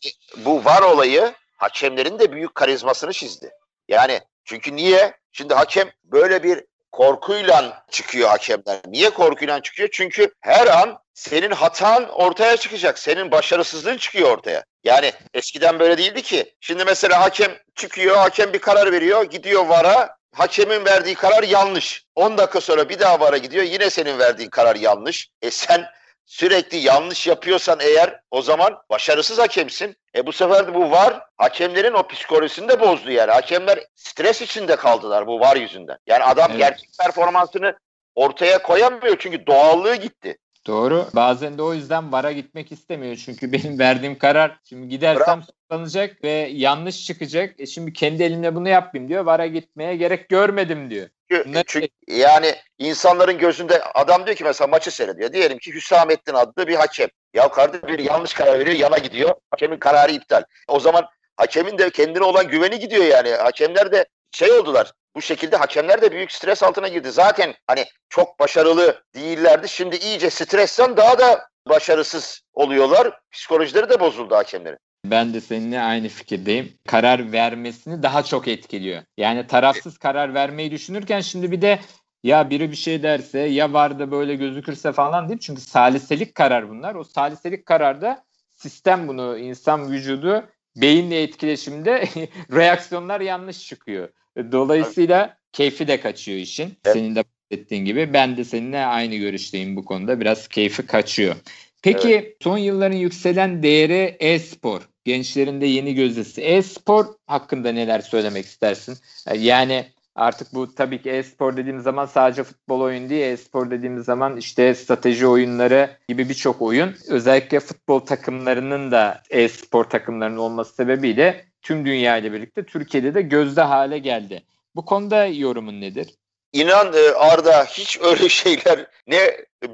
[0.45, 3.51] bu var olayı hakemlerin de büyük karizmasını çizdi.
[3.89, 5.15] Yani çünkü niye?
[5.33, 6.65] Şimdi hakem böyle bir
[6.95, 8.81] korkuyla çıkıyor hakemler.
[8.87, 9.89] Niye korkuyla çıkıyor?
[9.93, 12.99] Çünkü her an senin hatan ortaya çıkacak.
[12.99, 14.65] Senin başarısızlığın çıkıyor ortaya.
[14.85, 16.55] Yani eskiden böyle değildi ki.
[16.61, 20.17] Şimdi mesela hakem çıkıyor, hakem bir karar veriyor, gidiyor VAR'a.
[20.35, 22.05] Hakemin verdiği karar yanlış.
[22.15, 23.65] 10 dakika sonra bir daha VAR'a gidiyor.
[23.65, 25.29] Yine senin verdiğin karar yanlış.
[25.43, 25.87] E sen
[26.27, 29.97] sürekli yanlış yapıyorsan eğer o zaman başarısız hakemsin.
[30.17, 33.31] E bu sefer de bu var hakemlerin o psikolojisini de bozdu yani.
[33.31, 35.99] Hakemler stres içinde kaldılar bu var yüzünden.
[36.07, 36.59] Yani adam evet.
[36.59, 37.79] gerçek performansını
[38.15, 40.39] ortaya koyamıyor çünkü doğallığı gitti.
[40.67, 41.07] Doğru.
[41.15, 43.17] Bazen de o yüzden VAR'a gitmek istemiyor.
[43.17, 47.61] Çünkü benim verdiğim karar şimdi gidersem suçlanacak ve yanlış çıkacak.
[47.61, 49.25] E şimdi kendi elimle bunu yapayım diyor.
[49.25, 51.09] VAR'a gitmeye gerek görmedim diyor.
[51.31, 55.33] Çünkü, çünkü yani insanların gözünde adam diyor ki mesela maçı seyrediyor.
[55.33, 57.09] Diyelim ki Hüsamettin adlı bir hakem.
[57.35, 59.35] Ya kardeşim bir yanlış karar veriyor yana gidiyor.
[59.51, 60.43] Hakemin kararı iptal.
[60.69, 61.07] O zaman
[61.37, 63.31] hakemin de kendine olan güveni gidiyor yani.
[63.31, 64.93] Hakemler de şey oldular.
[65.17, 67.11] Bu şekilde hakemler de büyük stres altına girdi.
[67.11, 69.69] Zaten hani çok başarılı değillerdi.
[69.69, 73.21] Şimdi iyice stresten daha da başarısız oluyorlar.
[73.33, 74.79] Psikolojileri de bozuldu hakemlerin.
[75.05, 76.73] Ben de seninle aynı fikirdeyim.
[76.89, 79.03] Karar vermesini daha çok etkiliyor.
[79.17, 81.79] Yani tarafsız karar vermeyi düşünürken şimdi bir de
[82.23, 85.41] ya biri bir şey derse ya vardı böyle gözükürse falan değil.
[85.41, 86.95] Çünkü saliselik karar bunlar.
[86.95, 92.05] O saliselik kararda sistem bunu insan vücudu beyinle etkileşimde
[92.53, 94.09] reaksiyonlar yanlış çıkıyor.
[94.53, 96.75] Dolayısıyla keyfi de kaçıyor işin.
[96.85, 96.97] Evet.
[96.97, 98.13] Senin de bahsettiğin gibi.
[98.13, 100.21] Ben de seninle aynı görüşteyim bu konuda.
[100.21, 101.35] Biraz keyfi kaçıyor.
[101.83, 102.37] Peki evet.
[102.43, 104.89] son yılların yükselen değeri e-spor.
[105.05, 106.41] Gençlerin de yeni gözdesi.
[106.43, 108.99] E-spor hakkında neler söylemek istersin?
[109.39, 113.23] Yani artık bu tabii ki e-spor dediğimiz zaman sadece futbol oyun değil.
[113.23, 116.95] E-spor dediğimiz zaman işte strateji oyunları gibi birçok oyun.
[117.09, 123.63] Özellikle futbol takımlarının da e-spor takımlarının olması sebebiyle tüm dünya ile birlikte Türkiye'de de gözde
[123.63, 124.43] hale geldi.
[124.77, 126.15] Bu konuda yorumun nedir?
[126.53, 129.19] İnan e, Arda hiç öyle şeyler ne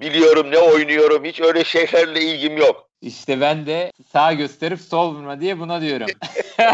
[0.00, 2.90] biliyorum ne oynuyorum hiç öyle şeylerle ilgim yok.
[3.02, 6.06] İşte ben de sağ gösterip sol vurma diye buna diyorum.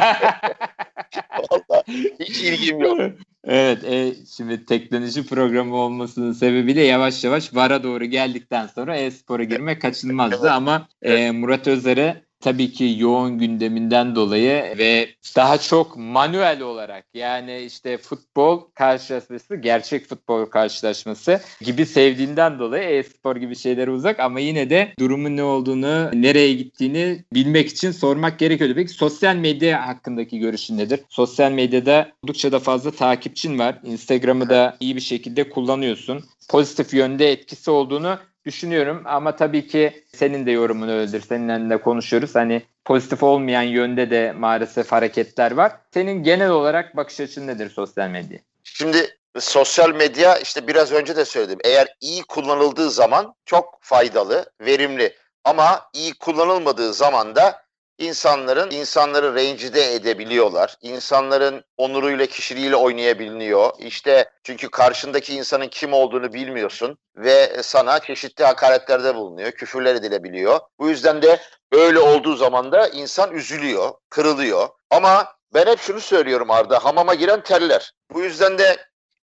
[1.51, 3.01] Vallahi hiç ilgim yok.
[3.45, 9.83] Evet, e, şimdi teknoloji programı olmasının sebebiyle yavaş yavaş VAR'a doğru geldikten sonra e-spora girmek
[9.83, 17.05] kaçınmazdı ama e, Murat Özer'e tabii ki yoğun gündeminden dolayı ve daha çok manuel olarak
[17.15, 24.41] yani işte futbol karşılaşması, gerçek futbol karşılaşması gibi sevdiğinden dolayı e-spor gibi şeylere uzak ama
[24.41, 28.75] yine de durumun ne olduğunu, nereye gittiğini bilmek için sormak gerekiyordu.
[28.77, 31.01] Peki sosyal medya hakkındaki görüşün nedir?
[31.09, 33.81] Sosyal medyada oldukça da fazla takipçin var.
[33.85, 36.25] Instagram'ı da iyi bir şekilde kullanıyorsun.
[36.49, 41.21] Pozitif yönde etkisi olduğunu düşünüyorum ama tabii ki senin de yorumun öyledir.
[41.29, 42.35] Seninle de konuşuyoruz.
[42.35, 45.73] Hani pozitif olmayan yönde de maalesef hareketler var.
[45.95, 48.39] Senin genel olarak bakış açın nedir sosyal medya?
[48.65, 51.59] Şimdi sosyal medya işte biraz önce de söyledim.
[51.65, 55.15] Eğer iyi kullanıldığı zaman çok faydalı, verimli.
[55.45, 57.66] Ama iyi kullanılmadığı zaman da
[57.99, 60.77] insanların insanları rencide edebiliyorlar.
[60.83, 63.71] İnsanların onuruyla, kişiliğiyle oynayabiliyor.
[63.79, 70.61] İşte çünkü karşındaki insanın kim olduğunu bilmiyorsun ve sana çeşitli hakaretlerde bulunuyor, küfürler edilebiliyor.
[70.79, 71.41] Bu yüzden de
[71.73, 74.69] öyle olduğu zaman da insan üzülüyor, kırılıyor.
[74.91, 77.93] Ama ben hep şunu söylüyorum Arda, hamama giren teller.
[78.11, 78.77] Bu yüzden de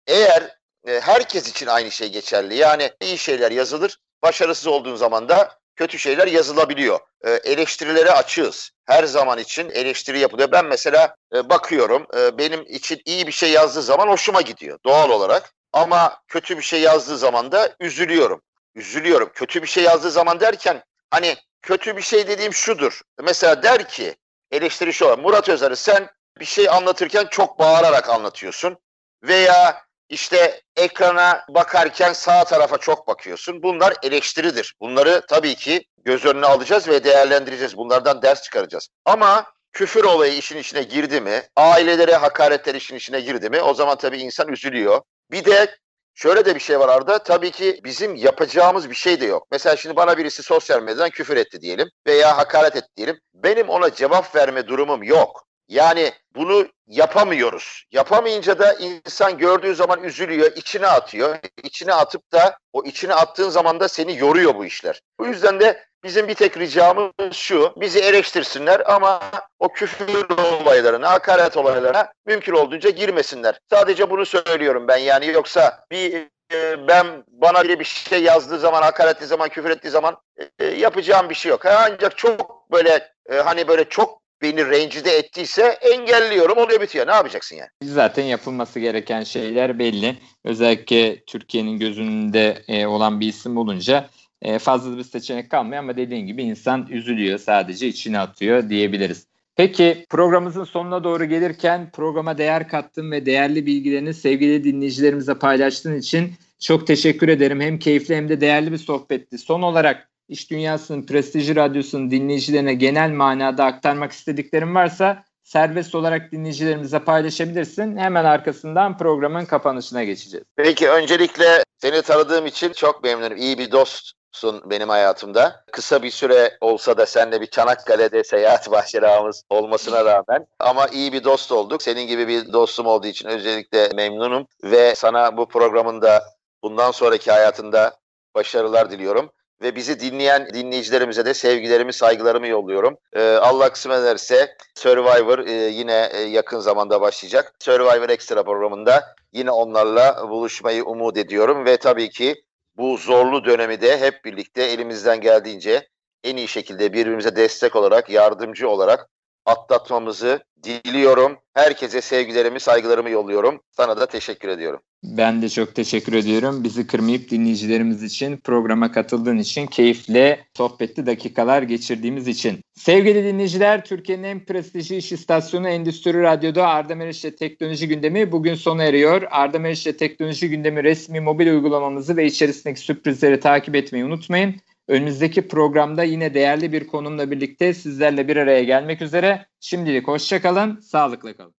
[0.07, 0.57] eğer
[0.87, 2.55] e, herkes için aynı şey geçerli.
[2.55, 6.99] Yani iyi şeyler yazılır, başarısız olduğun zaman da kötü şeyler yazılabiliyor.
[7.23, 8.71] E, eleştirilere açığız.
[8.85, 10.51] Her zaman için eleştiri yapılıyor.
[10.51, 15.09] Ben mesela e, bakıyorum e, benim için iyi bir şey yazdığı zaman hoşuma gidiyor doğal
[15.09, 15.53] olarak.
[15.73, 18.41] Ama kötü bir şey yazdığı zaman da üzülüyorum.
[18.75, 19.31] Üzülüyorum.
[19.33, 23.01] Kötü bir şey yazdığı zaman derken hani kötü bir şey dediğim şudur.
[23.23, 24.15] Mesela der ki
[24.51, 26.09] eleştiri şu Murat Özer'i sen
[26.39, 28.77] bir şey anlatırken çok bağırarak anlatıyorsun.
[29.23, 29.81] Veya
[30.13, 33.63] işte ekrana bakarken sağ tarafa çok bakıyorsun.
[33.63, 34.75] Bunlar eleştiridir.
[34.81, 37.77] Bunları tabii ki göz önüne alacağız ve değerlendireceğiz.
[37.77, 38.87] Bunlardan ders çıkaracağız.
[39.05, 43.97] Ama küfür olayı işin içine girdi mi, ailelere hakaretler işin içine girdi mi o zaman
[43.97, 45.01] tabii insan üzülüyor.
[45.31, 45.75] Bir de
[46.15, 47.23] şöyle de bir şey var Arda.
[47.23, 49.47] Tabii ki bizim yapacağımız bir şey de yok.
[49.51, 53.19] Mesela şimdi bana birisi sosyal medyadan küfür etti diyelim veya hakaret etti diyelim.
[53.33, 55.45] Benim ona cevap verme durumum yok.
[55.67, 57.83] Yani bunu yapamıyoruz.
[57.91, 61.37] Yapamayınca da insan gördüğü zaman üzülüyor, içine atıyor.
[61.63, 65.01] İçine atıp da o içine attığın zaman da seni yoruyor bu işler.
[65.19, 69.19] Bu yüzden de bizim bir tek ricamız şu, bizi eleştirsinler ama
[69.59, 70.29] o küfür
[70.61, 73.59] olaylarına, hakaret olaylarına mümkün olduğunca girmesinler.
[73.69, 78.81] Sadece bunu söylüyorum ben yani yoksa bir e, ben bana biri bir şey yazdığı zaman,
[78.81, 80.17] hakaret ettiği zaman, küfür ettiği zaman
[80.59, 81.65] e, yapacağım bir şey yok.
[81.65, 87.07] Ancak çok böyle e, hani böyle çok beni rencide ettiyse engelliyorum oluyor bitiyor.
[87.07, 87.69] Ne yapacaksın yani?
[87.83, 90.15] Zaten yapılması gereken şeyler belli.
[90.43, 94.09] Özellikle Türkiye'nin gözünde e, olan bir isim olunca
[94.41, 99.27] e, fazla bir seçenek kalmıyor ama dediğin gibi insan üzülüyor sadece içine atıyor diyebiliriz.
[99.55, 106.33] Peki programımızın sonuna doğru gelirken programa değer kattın ve değerli bilgilerini sevgili dinleyicilerimize paylaştığın için
[106.59, 107.61] çok teşekkür ederim.
[107.61, 109.37] Hem keyifli hem de değerli bir sohbetti.
[109.37, 116.99] Son olarak İş Dünyası'nın prestijli radyosunun dinleyicilerine genel manada aktarmak istediklerim varsa serbest olarak dinleyicilerimize
[116.99, 117.97] paylaşabilirsin.
[117.97, 120.45] Hemen arkasından programın kapanışına geçeceğiz.
[120.55, 123.37] Peki öncelikle seni tanıdığım için çok memnunum.
[123.37, 125.63] İyi bir dostsun benim hayatımda.
[125.71, 131.23] Kısa bir süre olsa da seninle bir Çanakkale'de seyahat başarağımız olmasına rağmen ama iyi bir
[131.23, 131.81] dost olduk.
[131.83, 136.23] Senin gibi bir dostum olduğu için özellikle memnunum ve sana bu programın da
[136.63, 137.95] bundan sonraki hayatında
[138.35, 139.29] başarılar diliyorum
[139.63, 142.97] ve bizi dinleyen dinleyicilerimize de sevgilerimi, saygılarımı yolluyorum.
[143.13, 147.53] Ee, Allah kısmet ederse Survivor e, yine e, yakın zamanda başlayacak.
[147.59, 152.35] Survivor Extra programında yine onlarla buluşmayı umut ediyorum ve tabii ki
[152.77, 155.87] bu zorlu dönemi de hep birlikte elimizden geldiğince
[156.23, 159.09] en iyi şekilde birbirimize destek olarak, yardımcı olarak
[159.45, 161.37] atlatmamızı diliyorum.
[161.53, 163.59] Herkese sevgilerimi, saygılarımı yolluyorum.
[163.71, 164.79] Sana da teşekkür ediyorum.
[165.03, 166.63] Ben de çok teşekkür ediyorum.
[166.63, 172.61] Bizi kırmayıp dinleyicilerimiz için, programa katıldığın için, keyifli, sohbetli dakikalar geçirdiğimiz için.
[172.75, 178.83] Sevgili dinleyiciler, Türkiye'nin en prestijli iş istasyonu Endüstri Radyo'da Arda Meriç'le Teknoloji Gündemi bugün sona
[178.83, 179.21] eriyor.
[179.31, 184.55] Arda Meriç'le Teknoloji Gündemi resmi mobil uygulamamızı ve içerisindeki sürprizleri takip etmeyi unutmayın.
[184.87, 189.45] Önümüzdeki programda yine değerli bir konumla birlikte sizlerle bir araya gelmek üzere.
[189.59, 191.51] Şimdilik hoşçakalın, sağlıkla kalın.